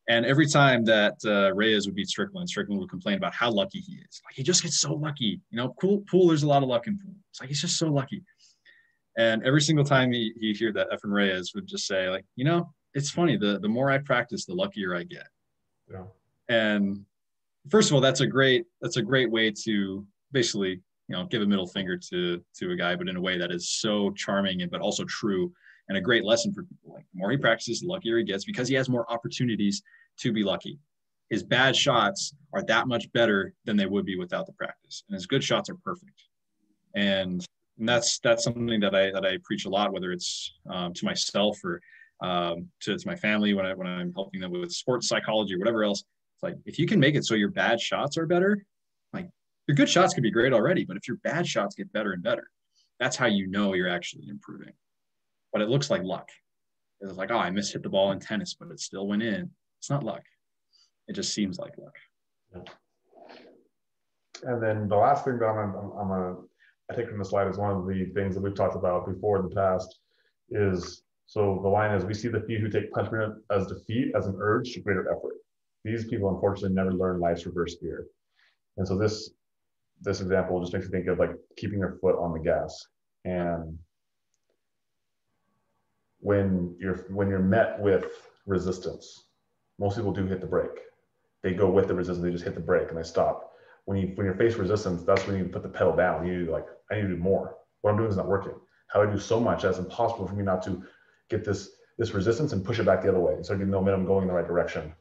And 0.09 0.25
every 0.25 0.47
time 0.47 0.83
that 0.85 1.15
uh, 1.25 1.53
Reyes 1.53 1.85
would 1.85 1.95
beat 1.95 2.09
Strickland, 2.09 2.49
Strickland 2.49 2.81
would 2.81 2.89
complain 2.89 3.15
about 3.15 3.33
how 3.33 3.49
lucky 3.49 3.79
he 3.79 3.93
is. 3.93 4.21
Like 4.25 4.35
he 4.35 4.43
just 4.43 4.61
gets 4.61 4.79
so 4.79 4.93
lucky. 4.93 5.39
You 5.49 5.57
know, 5.57 5.69
pool, 5.79 6.03
pool 6.09 6.27
there's 6.27 6.43
a 6.43 6.47
lot 6.47 6.61
of 6.61 6.69
luck 6.69 6.87
in 6.87 6.99
pool. 6.99 7.15
It's 7.29 7.39
like 7.39 7.49
he's 7.49 7.61
just 7.61 7.77
so 7.77 7.87
lucky. 7.87 8.21
And 9.17 9.43
every 9.43 9.61
single 9.61 9.85
time 9.85 10.11
he, 10.11 10.33
he 10.39 10.53
hear 10.53 10.73
that, 10.73 10.89
Efren 10.91 11.13
Reyes 11.13 11.51
would 11.55 11.67
just 11.67 11.87
say, 11.87 12.09
like, 12.09 12.25
you 12.35 12.43
know, 12.43 12.73
it's 12.93 13.09
funny. 13.09 13.37
The 13.37 13.59
the 13.59 13.67
more 13.67 13.89
I 13.89 13.97
practice, 13.97 14.45
the 14.45 14.53
luckier 14.53 14.95
I 14.95 15.03
get. 15.03 15.27
Yeah. 15.91 16.03
And 16.49 17.05
first 17.69 17.89
of 17.89 17.95
all, 17.95 18.01
that's 18.01 18.21
a 18.21 18.27
great 18.27 18.65
that's 18.81 18.97
a 18.97 19.01
great 19.01 19.31
way 19.31 19.51
to 19.63 20.05
basically 20.31 20.81
you 21.07 21.15
know 21.15 21.25
give 21.25 21.41
a 21.41 21.45
middle 21.45 21.67
finger 21.67 21.97
to 22.09 22.43
to 22.59 22.71
a 22.71 22.75
guy, 22.75 22.95
but 22.95 23.07
in 23.07 23.15
a 23.15 23.21
way 23.21 23.37
that 23.37 23.51
is 23.51 23.69
so 23.69 24.11
charming 24.11 24.61
and 24.61 24.71
but 24.71 24.81
also 24.81 25.05
true 25.05 25.51
and 25.89 25.97
a 25.97 26.01
great 26.01 26.23
lesson 26.23 26.53
for 26.53 26.63
people. 26.63 26.93
Like 26.93 27.05
the 27.13 27.19
more 27.19 27.31
he 27.31 27.37
practices, 27.37 27.81
the 27.81 27.87
luckier 27.87 28.17
he 28.17 28.23
gets 28.23 28.45
because 28.45 28.67
he 28.67 28.75
has 28.75 28.89
more 28.89 29.11
opportunities 29.11 29.81
to 30.19 30.31
be 30.31 30.43
lucky. 30.43 30.79
His 31.29 31.43
bad 31.43 31.75
shots 31.75 32.33
are 32.53 32.63
that 32.63 32.87
much 32.87 33.11
better 33.13 33.53
than 33.65 33.75
they 33.75 33.85
would 33.85 34.05
be 34.05 34.17
without 34.17 34.45
the 34.45 34.53
practice, 34.53 35.03
and 35.07 35.15
his 35.15 35.25
good 35.25 35.43
shots 35.43 35.69
are 35.69 35.75
perfect. 35.75 36.23
And, 36.95 37.45
and 37.79 37.89
that's 37.89 38.19
that's 38.19 38.43
something 38.43 38.79
that 38.79 38.93
I 38.93 39.11
that 39.11 39.25
I 39.25 39.37
preach 39.43 39.65
a 39.65 39.69
lot, 39.69 39.93
whether 39.93 40.11
it's 40.11 40.53
um, 40.69 40.93
to 40.93 41.05
myself 41.05 41.57
or 41.63 41.81
um, 42.21 42.67
to, 42.81 42.97
to 42.97 43.07
my 43.07 43.15
family 43.15 43.53
when 43.53 43.65
I 43.65 43.73
when 43.73 43.87
I'm 43.87 44.13
helping 44.13 44.41
them 44.41 44.51
with 44.51 44.71
sports 44.71 45.07
psychology 45.07 45.55
or 45.55 45.59
whatever 45.59 45.83
else. 45.83 46.03
It's 46.35 46.43
like 46.43 46.55
if 46.65 46.77
you 46.77 46.85
can 46.85 46.99
make 46.99 47.15
it 47.15 47.25
so 47.25 47.35
your 47.35 47.49
bad 47.49 47.81
shots 47.81 48.17
are 48.17 48.27
better, 48.27 48.63
like 49.11 49.27
your 49.67 49.75
good 49.75 49.89
shots 49.89 50.13
could 50.13 50.23
be 50.23 50.31
great 50.31 50.53
already, 50.53 50.85
but 50.85 50.97
if 50.97 51.07
your 51.07 51.17
bad 51.23 51.47
shots 51.47 51.75
get 51.75 51.91
better 51.93 52.11
and 52.11 52.21
better, 52.21 52.47
that's 52.99 53.15
how 53.15 53.25
you 53.25 53.47
know 53.47 53.73
you're 53.73 53.89
actually 53.89 54.27
improving 54.29 54.73
but 55.53 55.61
it 55.61 55.69
looks 55.69 55.89
like 55.89 56.03
luck. 56.03 56.29
It's 56.99 57.13
like, 57.17 57.31
oh, 57.31 57.37
I 57.37 57.49
mishit 57.51 57.83
the 57.83 57.89
ball 57.89 58.11
in 58.11 58.19
tennis, 58.19 58.55
but 58.59 58.71
it 58.71 58.79
still 58.79 59.07
went 59.07 59.23
in. 59.23 59.49
It's 59.79 59.89
not 59.89 60.03
luck. 60.03 60.23
It 61.07 61.13
just 61.13 61.33
seems 61.33 61.59
like 61.59 61.77
luck. 61.77 61.95
And 64.43 64.61
then 64.61 64.87
the 64.89 64.95
last 64.95 65.23
thing 65.23 65.37
that 65.39 65.45
I'm, 65.45 65.75
I'm, 65.75 65.91
I'm 65.99 66.11
a, 66.11 66.35
I 66.89 66.95
take 66.95 67.07
from 67.09 67.19
the 67.19 67.25
slide 67.25 67.47
is 67.47 67.57
one 67.57 67.71
of 67.71 67.87
the 67.87 68.05
things 68.13 68.35
that 68.35 68.41
we've 68.41 68.55
talked 68.55 68.75
about 68.75 69.05
before 69.05 69.39
in 69.39 69.47
the 69.47 69.55
past 69.55 69.99
is 70.49 71.03
So 71.25 71.59
the 71.63 71.69
line 71.69 71.95
is, 71.95 72.05
we 72.05 72.13
see 72.13 72.27
the 72.27 72.41
few 72.41 72.59
who 72.59 72.69
take 72.69 72.91
punishment 72.91 73.35
as 73.51 73.67
defeat 73.67 74.13
as 74.15 74.27
an 74.27 74.35
urge 74.39 74.73
to 74.73 74.81
greater 74.81 75.09
effort. 75.09 75.35
These 75.83 76.05
people 76.05 76.29
unfortunately 76.29 76.75
never 76.75 76.93
learn 76.93 77.19
life's 77.19 77.45
reverse 77.45 77.75
gear. 77.81 78.07
And 78.77 78.87
so 78.87 78.97
this 78.97 79.31
this 80.01 80.21
example 80.21 80.59
just 80.59 80.73
makes 80.73 80.85
me 80.85 80.91
think 80.91 81.07
of 81.07 81.19
like 81.19 81.31
keeping 81.57 81.79
your 81.79 81.97
foot 82.01 82.17
on 82.17 82.33
the 82.33 82.39
gas. 82.39 82.87
And 83.25 83.77
when 86.23 86.75
you're 86.79 87.05
when 87.09 87.29
you're 87.29 87.39
met 87.39 87.79
with 87.79 88.05
resistance, 88.45 89.25
most 89.77 89.97
people 89.97 90.13
do 90.13 90.25
hit 90.25 90.39
the 90.41 90.47
brake. 90.47 90.79
They 91.43 91.53
go 91.53 91.69
with 91.69 91.89
the 91.89 91.93
resistance, 91.93 92.23
they 92.23 92.31
just 92.31 92.45
hit 92.45 92.55
the 92.55 92.61
brake 92.61 92.89
and 92.89 92.97
they 92.97 93.03
stop. 93.03 93.51
When 93.85 93.97
you 93.97 94.13
when 94.15 94.25
you're 94.25 94.35
faced 94.35 94.57
resistance, 94.57 95.03
that's 95.03 95.27
when 95.27 95.37
you 95.37 95.45
put 95.45 95.63
the 95.63 95.69
pedal 95.69 95.95
down. 95.95 96.25
You 96.25 96.45
like, 96.49 96.65
I 96.89 96.95
need 96.95 97.01
to 97.01 97.07
do 97.09 97.17
more. 97.17 97.57
What 97.81 97.91
I'm 97.91 97.97
doing 97.97 98.09
is 98.09 98.15
not 98.15 98.27
working. 98.29 98.53
How 98.87 99.03
do 99.03 99.09
I 99.09 99.11
do 99.13 99.19
so 99.19 99.39
much 99.39 99.63
that's 99.63 99.79
impossible 99.79 100.25
for 100.25 100.33
me 100.35 100.43
not 100.43 100.63
to 100.63 100.83
get 101.29 101.43
this 101.43 101.71
this 101.97 102.13
resistance 102.13 102.53
and 102.53 102.63
push 102.65 102.79
it 102.79 102.85
back 102.85 103.01
the 103.01 103.09
other 103.09 103.19
way 103.19 103.33
and 103.33 103.43
start 103.43 103.59
getting 103.59 103.71
momentum 103.71 104.05
going 104.05 104.23
in 104.23 104.27
the 104.29 104.33
right 104.33 104.47
direction. 104.47 104.93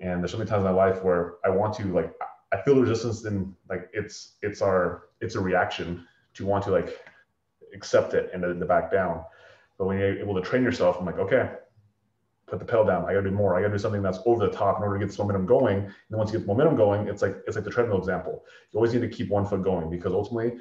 And 0.00 0.20
there's 0.20 0.30
so 0.30 0.38
many 0.38 0.48
times 0.48 0.60
in 0.60 0.72
my 0.72 0.76
life 0.76 1.02
where 1.02 1.34
I 1.44 1.50
want 1.50 1.74
to 1.74 1.92
like 1.92 2.14
I 2.52 2.62
feel 2.62 2.76
the 2.76 2.82
resistance 2.82 3.24
and 3.24 3.52
like 3.68 3.90
it's 3.92 4.36
it's 4.42 4.62
our 4.62 5.08
it's 5.20 5.34
a 5.34 5.40
reaction 5.40 6.06
to 6.34 6.46
want 6.46 6.62
to 6.64 6.70
like 6.70 6.96
accept 7.74 8.14
it 8.14 8.30
and 8.32 8.44
then 8.44 8.64
back 8.68 8.92
down. 8.92 9.24
But 9.82 9.88
when 9.88 9.98
you're 9.98 10.16
able 10.20 10.36
to 10.36 10.40
train 10.40 10.62
yourself, 10.62 10.96
I'm 11.00 11.06
like, 11.06 11.18
okay, 11.18 11.50
put 12.46 12.60
the 12.60 12.64
pedal 12.64 12.84
down. 12.84 13.04
I 13.04 13.14
gotta 13.14 13.28
do 13.28 13.32
more. 13.32 13.56
I 13.56 13.62
gotta 13.62 13.72
do 13.72 13.78
something 13.78 14.00
that's 14.00 14.20
over 14.26 14.46
the 14.46 14.52
top 14.52 14.76
in 14.76 14.84
order 14.84 14.96
to 14.96 15.04
get 15.04 15.08
this 15.08 15.18
momentum 15.18 15.44
going. 15.44 15.78
And 15.78 15.92
then 16.08 16.18
once 16.18 16.32
you 16.32 16.38
get 16.38 16.46
the 16.46 16.54
momentum 16.54 16.76
going, 16.76 17.08
it's 17.08 17.20
like 17.20 17.38
it's 17.48 17.56
like 17.56 17.64
the 17.64 17.70
treadmill 17.72 17.98
example. 17.98 18.44
You 18.70 18.78
always 18.78 18.94
need 18.94 19.00
to 19.00 19.08
keep 19.08 19.28
one 19.28 19.44
foot 19.44 19.64
going 19.64 19.90
because 19.90 20.12
ultimately 20.12 20.56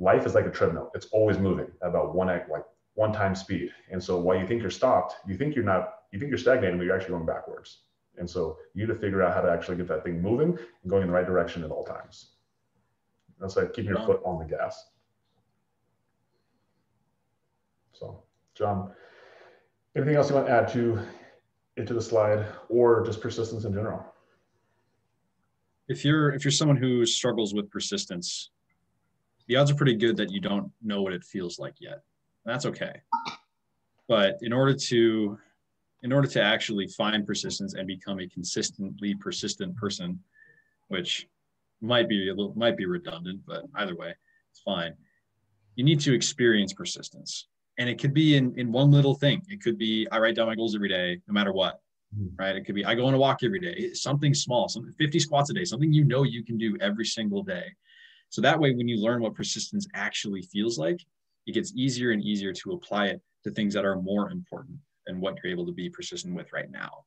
life 0.00 0.26
is 0.26 0.34
like 0.34 0.46
a 0.46 0.50
treadmill. 0.50 0.90
It's 0.96 1.06
always 1.12 1.38
moving 1.38 1.68
at 1.80 1.90
about 1.90 2.12
one 2.16 2.26
like 2.26 2.64
one 2.94 3.12
time 3.12 3.36
speed. 3.36 3.70
And 3.92 4.02
so 4.02 4.18
while 4.18 4.36
you 4.36 4.48
think 4.48 4.62
you're 4.62 4.70
stopped, 4.72 5.14
you 5.28 5.36
think 5.36 5.54
you're 5.54 5.64
not, 5.64 5.98
you 6.10 6.18
think 6.18 6.30
you're 6.30 6.36
stagnating, 6.36 6.76
but 6.76 6.86
you're 6.86 6.96
actually 6.96 7.12
going 7.12 7.26
backwards. 7.26 7.82
And 8.18 8.28
so 8.28 8.58
you 8.74 8.84
need 8.84 8.92
to 8.92 8.98
figure 8.98 9.22
out 9.22 9.32
how 9.32 9.42
to 9.42 9.48
actually 9.48 9.76
get 9.76 9.86
that 9.86 10.02
thing 10.02 10.20
moving 10.20 10.58
and 10.58 10.90
going 10.90 11.02
in 11.02 11.06
the 11.08 11.14
right 11.14 11.24
direction 11.24 11.62
at 11.62 11.70
all 11.70 11.84
times. 11.84 12.30
That's 13.38 13.54
like 13.54 13.74
keeping 13.74 13.90
your 13.90 14.04
foot 14.04 14.22
on 14.24 14.40
the 14.40 14.44
gas. 14.44 14.86
So, 17.92 18.25
John, 18.56 18.90
anything 19.94 20.16
else 20.16 20.30
you 20.30 20.36
want 20.36 20.46
to 20.46 20.52
add 20.52 20.68
to 20.72 20.98
into 21.76 21.92
the 21.92 22.00
slide 22.00 22.46
or 22.68 23.04
just 23.04 23.20
persistence 23.20 23.64
in 23.64 23.72
general? 23.72 24.04
If 25.88 26.04
you're 26.04 26.32
if 26.32 26.44
you're 26.44 26.52
someone 26.52 26.76
who 26.76 27.04
struggles 27.04 27.54
with 27.54 27.70
persistence, 27.70 28.50
the 29.46 29.56
odds 29.56 29.70
are 29.70 29.74
pretty 29.74 29.94
good 29.94 30.16
that 30.16 30.30
you 30.30 30.40
don't 30.40 30.72
know 30.82 31.02
what 31.02 31.12
it 31.12 31.22
feels 31.22 31.58
like 31.58 31.74
yet. 31.80 32.02
That's 32.44 32.66
okay. 32.66 33.02
But 34.08 34.38
in 34.40 34.52
order 34.52 34.74
to 34.74 35.38
in 36.02 36.12
order 36.12 36.28
to 36.28 36.42
actually 36.42 36.88
find 36.88 37.26
persistence 37.26 37.74
and 37.74 37.86
become 37.86 38.20
a 38.20 38.28
consistently 38.28 39.14
persistent 39.16 39.76
person, 39.76 40.18
which 40.88 41.28
might 41.80 42.08
be 42.08 42.30
a 42.30 42.34
little 42.34 42.54
might 42.56 42.76
be 42.76 42.86
redundant, 42.86 43.40
but 43.46 43.64
either 43.76 43.94
way, 43.94 44.14
it's 44.50 44.60
fine. 44.60 44.94
You 45.74 45.84
need 45.84 46.00
to 46.00 46.14
experience 46.14 46.72
persistence. 46.72 47.48
And 47.78 47.88
it 47.88 47.98
could 47.98 48.14
be 48.14 48.36
in, 48.36 48.58
in 48.58 48.72
one 48.72 48.90
little 48.90 49.14
thing. 49.14 49.42
It 49.48 49.62
could 49.62 49.78
be 49.78 50.06
I 50.10 50.18
write 50.18 50.36
down 50.36 50.46
my 50.46 50.54
goals 50.54 50.74
every 50.74 50.88
day, 50.88 51.20
no 51.26 51.34
matter 51.34 51.52
what. 51.52 51.80
Mm-hmm. 52.16 52.36
Right. 52.38 52.56
It 52.56 52.64
could 52.64 52.74
be 52.74 52.84
I 52.84 52.94
go 52.94 53.06
on 53.06 53.14
a 53.14 53.18
walk 53.18 53.40
every 53.42 53.60
day. 53.60 53.92
something 53.92 54.32
small, 54.32 54.68
something 54.68 54.92
50 54.92 55.18
squats 55.18 55.50
a 55.50 55.54
day, 55.54 55.64
something 55.64 55.92
you 55.92 56.04
know 56.04 56.22
you 56.22 56.44
can 56.44 56.56
do 56.56 56.76
every 56.80 57.04
single 57.04 57.42
day. 57.42 57.64
So 58.28 58.40
that 58.42 58.58
way, 58.58 58.74
when 58.74 58.88
you 58.88 58.96
learn 58.98 59.22
what 59.22 59.34
persistence 59.34 59.86
actually 59.94 60.42
feels 60.42 60.78
like, 60.78 61.00
it 61.46 61.52
gets 61.52 61.72
easier 61.76 62.10
and 62.10 62.22
easier 62.22 62.52
to 62.52 62.72
apply 62.72 63.06
it 63.06 63.20
to 63.44 63.50
things 63.50 63.74
that 63.74 63.84
are 63.84 64.00
more 64.00 64.30
important 64.30 64.78
and 65.06 65.20
what 65.20 65.36
you're 65.42 65.52
able 65.52 65.66
to 65.66 65.72
be 65.72 65.88
persistent 65.88 66.34
with 66.34 66.52
right 66.52 66.70
now 66.70 67.04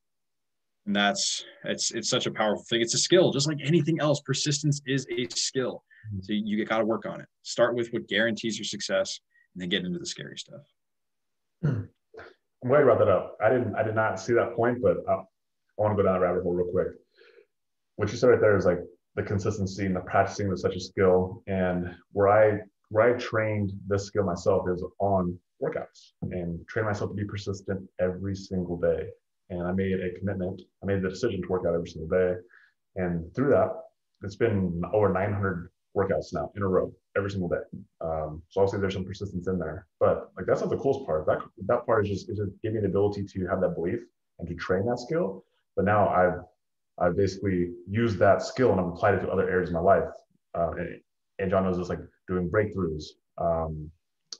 and 0.86 0.96
that's 0.96 1.44
it's 1.64 1.90
it's 1.92 2.08
such 2.08 2.26
a 2.26 2.30
powerful 2.30 2.64
thing 2.68 2.80
it's 2.80 2.94
a 2.94 2.98
skill 2.98 3.30
just 3.30 3.46
like 3.46 3.58
anything 3.62 4.00
else 4.00 4.20
persistence 4.20 4.80
is 4.86 5.06
a 5.16 5.26
skill 5.34 5.84
mm-hmm. 6.08 6.20
so 6.22 6.32
you 6.32 6.64
got 6.64 6.78
to 6.78 6.84
work 6.84 7.06
on 7.06 7.20
it 7.20 7.28
start 7.42 7.74
with 7.74 7.88
what 7.92 8.06
guarantees 8.08 8.58
your 8.58 8.64
success 8.64 9.20
and 9.60 9.70
then 9.70 9.78
get 9.78 9.84
into 9.84 9.98
the 9.98 10.06
scary 10.06 10.38
stuff 10.38 10.62
i'm 11.64 11.88
glad 12.66 12.78
you 12.78 12.84
brought 12.84 12.98
that 12.98 13.08
up 13.08 13.36
i 13.44 13.50
didn't 13.50 13.74
i 13.74 13.82
did 13.82 13.94
not 13.94 14.18
see 14.18 14.32
that 14.32 14.54
point 14.56 14.78
but 14.82 14.96
uh, 15.08 15.18
i 15.18 15.82
want 15.82 15.96
to 15.96 16.02
go 16.02 16.02
down 16.02 16.14
the 16.14 16.20
rabbit 16.20 16.42
hole 16.42 16.54
real 16.54 16.70
quick 16.70 16.88
what 17.96 18.10
you 18.10 18.16
said 18.16 18.28
right 18.28 18.40
there 18.40 18.56
is 18.56 18.64
like 18.64 18.78
the 19.16 19.22
consistency 19.22 19.86
and 19.86 19.94
the 19.94 20.00
practicing 20.00 20.48
was 20.48 20.62
such 20.62 20.76
a 20.76 20.80
skill 20.80 21.42
and 21.46 21.94
where 22.12 22.28
i 22.28 22.58
where 22.88 23.14
i 23.14 23.18
trained 23.18 23.72
this 23.86 24.06
skill 24.06 24.24
myself 24.24 24.66
is 24.72 24.82
on 24.98 25.38
workouts 25.62 26.12
and 26.22 26.66
train 26.68 26.86
myself 26.86 27.10
to 27.10 27.16
be 27.16 27.24
persistent 27.24 27.88
every 28.00 28.34
single 28.34 28.78
day. 28.78 29.08
And 29.50 29.62
I 29.66 29.72
made 29.72 29.98
a 30.00 30.18
commitment. 30.18 30.62
I 30.82 30.86
made 30.86 31.02
the 31.02 31.08
decision 31.08 31.42
to 31.42 31.48
work 31.48 31.64
out 31.66 31.74
every 31.74 31.88
single 31.88 32.08
day. 32.08 32.34
And 32.96 33.34
through 33.34 33.50
that, 33.50 33.70
it's 34.22 34.36
been 34.36 34.82
over 34.92 35.12
900 35.12 35.70
workouts 35.96 36.32
now 36.32 36.50
in 36.56 36.62
a 36.62 36.68
row 36.68 36.92
every 37.16 37.30
single 37.30 37.48
day. 37.48 37.62
Um, 38.00 38.42
so 38.48 38.60
obviously 38.60 38.80
there's 38.80 38.94
some 38.94 39.04
persistence 39.04 39.48
in 39.48 39.58
there, 39.58 39.86
but 39.98 40.30
like 40.36 40.46
that's 40.46 40.60
not 40.60 40.70
the 40.70 40.76
coolest 40.76 41.04
part. 41.06 41.26
That 41.26 41.38
that 41.66 41.86
part 41.86 42.06
is 42.06 42.10
just 42.10 42.30
is 42.30 42.38
just 42.38 42.50
giving 42.62 42.82
the 42.82 42.88
ability 42.88 43.24
to 43.24 43.46
have 43.46 43.60
that 43.60 43.74
belief 43.74 44.00
and 44.38 44.48
to 44.48 44.54
train 44.54 44.86
that 44.86 44.98
skill. 44.98 45.44
But 45.76 45.84
now 45.84 46.08
I've 46.08 46.40
I've 46.98 47.16
basically 47.16 47.72
used 47.88 48.18
that 48.18 48.42
skill 48.42 48.72
and 48.72 48.80
I've 48.80 48.88
applied 48.88 49.14
it 49.14 49.20
to 49.20 49.30
other 49.30 49.48
areas 49.48 49.70
of 49.70 49.74
my 49.74 49.80
life. 49.80 50.08
Uh, 50.56 50.70
and, 50.72 51.00
and, 51.38 51.50
John 51.50 51.64
knows 51.64 51.78
this, 51.78 51.88
like 51.88 52.00
doing 52.28 52.50
breakthroughs, 52.50 53.04
um, 53.38 53.90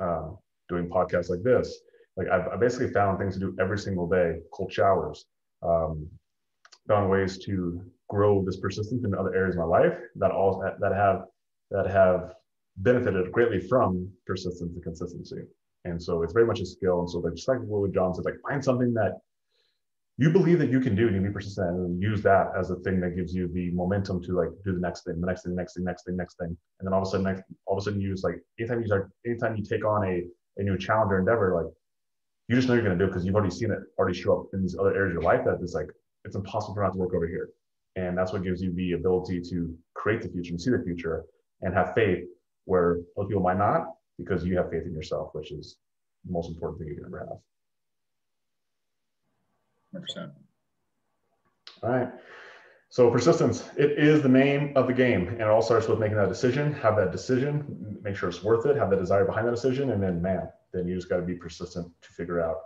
uh, 0.00 0.28
doing 0.68 0.90
podcasts 0.90 1.30
like 1.30 1.42
this. 1.42 1.80
Like 2.16 2.28
I've, 2.28 2.48
I 2.48 2.56
basically 2.56 2.92
found 2.92 3.18
things 3.18 3.34
to 3.34 3.40
do 3.40 3.56
every 3.60 3.78
single 3.78 4.08
day, 4.08 4.40
cold 4.52 4.72
showers, 4.72 5.24
um, 5.62 6.06
found 6.88 7.08
ways 7.08 7.38
to 7.46 7.80
grow 8.08 8.44
this 8.44 8.58
persistence 8.58 9.04
in 9.04 9.14
other 9.14 9.34
areas 9.34 9.54
of 9.54 9.60
my 9.60 9.66
life 9.66 9.96
that 10.16 10.32
all 10.32 10.62
that 10.80 10.92
have 10.92 11.24
that 11.70 11.90
have 11.90 12.34
benefited 12.78 13.30
greatly 13.32 13.60
from 13.60 14.10
persistence 14.26 14.74
and 14.74 14.82
consistency. 14.82 15.42
And 15.84 16.02
so 16.02 16.22
it's 16.22 16.32
very 16.32 16.46
much 16.46 16.60
a 16.60 16.66
skill. 16.66 17.00
And 17.00 17.10
so 17.10 17.18
like 17.18 17.34
just 17.34 17.48
like 17.48 17.58
what 17.60 17.92
John 17.92 18.14
said, 18.14 18.24
like 18.24 18.40
find 18.48 18.62
something 18.62 18.92
that 18.94 19.20
you 20.18 20.30
believe 20.30 20.58
that 20.58 20.70
you 20.70 20.80
can 20.80 20.94
do 20.94 21.06
and 21.06 21.16
you 21.16 21.22
be 21.22 21.30
persistent 21.30 21.68
and 21.68 22.02
use 22.02 22.20
that 22.22 22.48
as 22.58 22.70
a 22.70 22.76
thing 22.76 23.00
that 23.00 23.16
gives 23.16 23.34
you 23.34 23.48
the 23.48 23.70
momentum 23.70 24.22
to 24.24 24.32
like 24.32 24.50
do 24.64 24.72
the 24.74 24.80
next 24.80 25.04
thing, 25.04 25.18
the 25.20 25.26
next 25.26 25.44
thing, 25.44 25.54
next 25.54 25.74
thing, 25.74 25.84
next 25.84 26.04
thing, 26.04 26.16
next 26.16 26.36
thing. 26.36 26.48
And 26.48 26.86
then 26.86 26.92
all 26.92 27.00
of 27.00 27.08
a 27.08 27.10
sudden, 27.10 27.24
next, 27.24 27.42
all 27.66 27.78
of 27.78 27.82
a 27.82 27.84
sudden, 27.84 28.00
you 28.00 28.08
use 28.08 28.22
like 28.22 28.38
anytime 28.58 28.80
you 28.80 28.86
start, 28.86 29.10
anytime 29.24 29.56
you 29.56 29.64
take 29.64 29.84
on 29.84 30.06
a 30.06 30.24
a 30.58 30.62
new 30.62 30.76
challenge 30.76 31.10
or 31.10 31.18
endeavor, 31.18 31.62
like 31.62 31.72
you 32.48 32.56
just 32.56 32.68
know 32.68 32.74
you're 32.74 32.84
going 32.84 32.98
to 32.98 33.02
do 33.02 33.08
it 33.08 33.12
because 33.12 33.24
you've 33.24 33.34
already 33.34 33.54
seen 33.54 33.70
it 33.70 33.78
already 33.98 34.18
show 34.18 34.40
up 34.40 34.46
in 34.52 34.62
these 34.62 34.76
other 34.78 34.94
areas 34.94 35.16
of 35.16 35.22
your 35.22 35.32
life 35.32 35.44
that 35.44 35.58
it's 35.62 35.74
like 35.74 35.88
it's 36.24 36.36
impossible 36.36 36.74
for 36.74 36.82
not 36.82 36.92
to 36.92 36.98
work 36.98 37.14
over 37.14 37.26
here. 37.26 37.48
And 37.96 38.16
that's 38.16 38.32
what 38.32 38.44
gives 38.44 38.60
you 38.60 38.72
the 38.74 38.92
ability 38.92 39.40
to 39.50 39.74
create 39.94 40.22
the 40.22 40.28
future 40.28 40.50
and 40.50 40.60
see 40.60 40.70
the 40.70 40.82
future 40.84 41.24
and 41.62 41.74
have 41.74 41.94
faith 41.94 42.24
where 42.64 43.00
other 43.18 43.28
people 43.28 43.42
might 43.42 43.58
not 43.58 43.94
because 44.18 44.44
you 44.44 44.56
have 44.56 44.70
faith 44.70 44.84
in 44.84 44.92
yourself, 44.92 45.30
which 45.32 45.50
is 45.52 45.76
the 46.24 46.32
most 46.32 46.48
important 46.48 46.78
thing 46.78 46.88
you 46.88 46.96
can 46.96 47.06
ever 47.06 47.40
have. 49.94 50.02
100%. 50.02 50.30
All 51.82 51.90
right. 51.90 52.08
So 52.90 53.08
persistence, 53.10 53.70
it 53.76 53.92
is 53.92 54.20
the 54.20 54.28
name 54.28 54.72
of 54.74 54.88
the 54.88 54.92
game. 54.92 55.28
And 55.28 55.40
it 55.40 55.46
all 55.46 55.62
starts 55.62 55.86
with 55.86 56.00
making 56.00 56.16
that 56.16 56.28
decision, 56.28 56.72
have 56.74 56.96
that 56.96 57.12
decision, 57.12 57.98
make 58.02 58.16
sure 58.16 58.28
it's 58.28 58.42
worth 58.42 58.66
it, 58.66 58.76
have 58.76 58.90
the 58.90 58.96
desire 58.96 59.24
behind 59.24 59.46
that 59.46 59.54
decision. 59.54 59.90
And 59.90 60.02
then, 60.02 60.20
man, 60.20 60.48
then 60.72 60.88
you 60.88 60.96
just 60.96 61.08
got 61.08 61.16
to 61.16 61.22
be 61.22 61.34
persistent 61.34 61.88
to 62.02 62.08
figure 62.12 62.40
out 62.40 62.56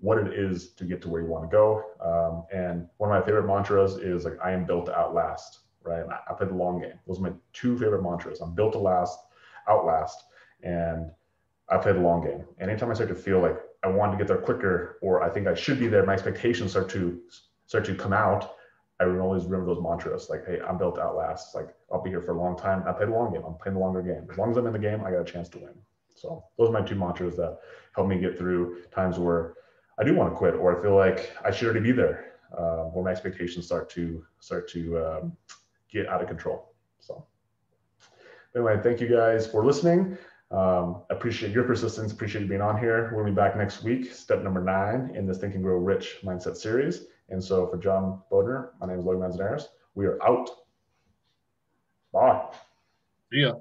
what 0.00 0.18
it 0.18 0.32
is 0.32 0.72
to 0.72 0.84
get 0.84 1.02
to 1.02 1.08
where 1.08 1.22
you 1.22 1.28
want 1.28 1.50
to 1.50 1.54
go. 1.54 1.84
Um, 2.02 2.44
and 2.52 2.88
one 2.96 3.10
of 3.10 3.20
my 3.20 3.24
favorite 3.24 3.46
mantras 3.46 3.96
is 3.96 4.24
like, 4.24 4.38
I 4.42 4.52
am 4.52 4.64
built 4.64 4.86
to 4.86 4.98
outlast, 4.98 5.60
right? 5.84 6.04
I, 6.10 6.32
I 6.32 6.34
play 6.34 6.46
the 6.46 6.54
long 6.54 6.80
game. 6.80 6.98
Those 7.06 7.18
are 7.18 7.22
my 7.22 7.32
two 7.52 7.76
favorite 7.78 8.02
mantras. 8.02 8.40
I'm 8.40 8.54
built 8.54 8.72
to 8.72 8.78
last, 8.78 9.18
outlast. 9.68 10.24
And 10.62 11.10
I 11.68 11.78
play 11.78 11.92
the 11.92 12.00
long 12.00 12.22
game. 12.22 12.44
And 12.58 12.70
anytime 12.70 12.90
I 12.90 12.94
start 12.94 13.08
to 13.10 13.14
feel 13.14 13.40
like 13.40 13.56
I 13.82 13.88
want 13.88 14.12
to 14.12 14.18
get 14.18 14.28
there 14.28 14.38
quicker, 14.38 14.98
or 15.02 15.22
I 15.22 15.28
think 15.28 15.46
I 15.46 15.54
should 15.54 15.78
be 15.78 15.88
there, 15.88 16.04
my 16.04 16.14
expectations 16.14 16.70
start 16.70 16.88
to 16.90 17.20
start 17.66 17.84
to 17.86 17.94
come 17.94 18.12
out 18.12 18.54
I 19.00 19.06
always 19.06 19.44
remember 19.44 19.74
those 19.74 19.82
mantras 19.82 20.30
like, 20.30 20.46
hey, 20.46 20.60
I'm 20.66 20.78
built 20.78 20.96
to 20.96 21.02
outlast. 21.02 21.54
Like, 21.54 21.68
I'll 21.92 22.02
be 22.02 22.10
here 22.10 22.20
for 22.20 22.32
a 22.32 22.38
long 22.40 22.56
time. 22.56 22.84
I 22.86 22.92
play 22.92 23.06
the 23.06 23.12
long 23.12 23.32
game. 23.32 23.42
I'm 23.44 23.54
playing 23.54 23.74
the 23.74 23.80
longer 23.80 24.02
game. 24.02 24.28
As 24.30 24.38
long 24.38 24.50
as 24.50 24.56
I'm 24.56 24.66
in 24.66 24.72
the 24.72 24.78
game, 24.78 25.04
I 25.04 25.10
got 25.10 25.20
a 25.20 25.24
chance 25.24 25.48
to 25.50 25.58
win. 25.58 25.74
So 26.14 26.44
those 26.56 26.68
are 26.68 26.72
my 26.72 26.82
two 26.82 26.94
mantras 26.94 27.36
that 27.36 27.58
help 27.94 28.06
me 28.06 28.20
get 28.20 28.38
through 28.38 28.82
times 28.92 29.18
where 29.18 29.54
I 29.98 30.04
do 30.04 30.14
want 30.14 30.32
to 30.32 30.36
quit 30.36 30.54
or 30.54 30.78
I 30.78 30.82
feel 30.82 30.94
like 30.94 31.36
I 31.44 31.50
should 31.50 31.66
already 31.66 31.80
be 31.80 31.92
there, 31.92 32.34
uh, 32.56 32.84
where 32.84 33.04
my 33.04 33.10
expectations 33.10 33.66
start 33.66 33.90
to 33.90 34.24
start 34.38 34.68
to 34.70 34.98
um, 34.98 35.36
get 35.94 36.08
out 36.08 36.20
of 36.20 36.28
control. 36.28 36.74
So 37.00 37.24
anyway, 38.54 38.78
thank 38.82 39.00
you 39.00 39.08
guys 39.08 39.46
for 39.46 39.64
listening. 39.64 40.18
Um, 40.50 41.02
appreciate 41.10 41.52
your 41.52 41.64
persistence. 41.64 42.12
Appreciate 42.12 42.42
you 42.42 42.48
being 42.48 42.60
on 42.60 42.78
here. 42.78 43.12
We'll 43.14 43.24
be 43.24 43.30
back 43.30 43.56
next 43.56 43.82
week, 43.82 44.12
step 44.12 44.42
number 44.42 44.62
nine 44.62 45.12
in 45.14 45.26
this 45.26 45.38
Think 45.38 45.54
and 45.54 45.64
Grow 45.64 45.78
Rich 45.78 46.18
mindset 46.22 46.56
series. 46.56 47.06
And 47.30 47.42
so 47.42 47.66
for 47.68 47.78
John 47.78 48.20
Bodner, 48.30 48.70
my 48.80 48.86
name 48.86 48.98
is 48.98 49.04
Logan 49.04 49.22
Manzanares. 49.22 49.68
We 49.94 50.06
are 50.06 50.22
out. 50.22 50.50
Bye. 52.12 52.44
See 53.32 53.40
ya. 53.40 53.54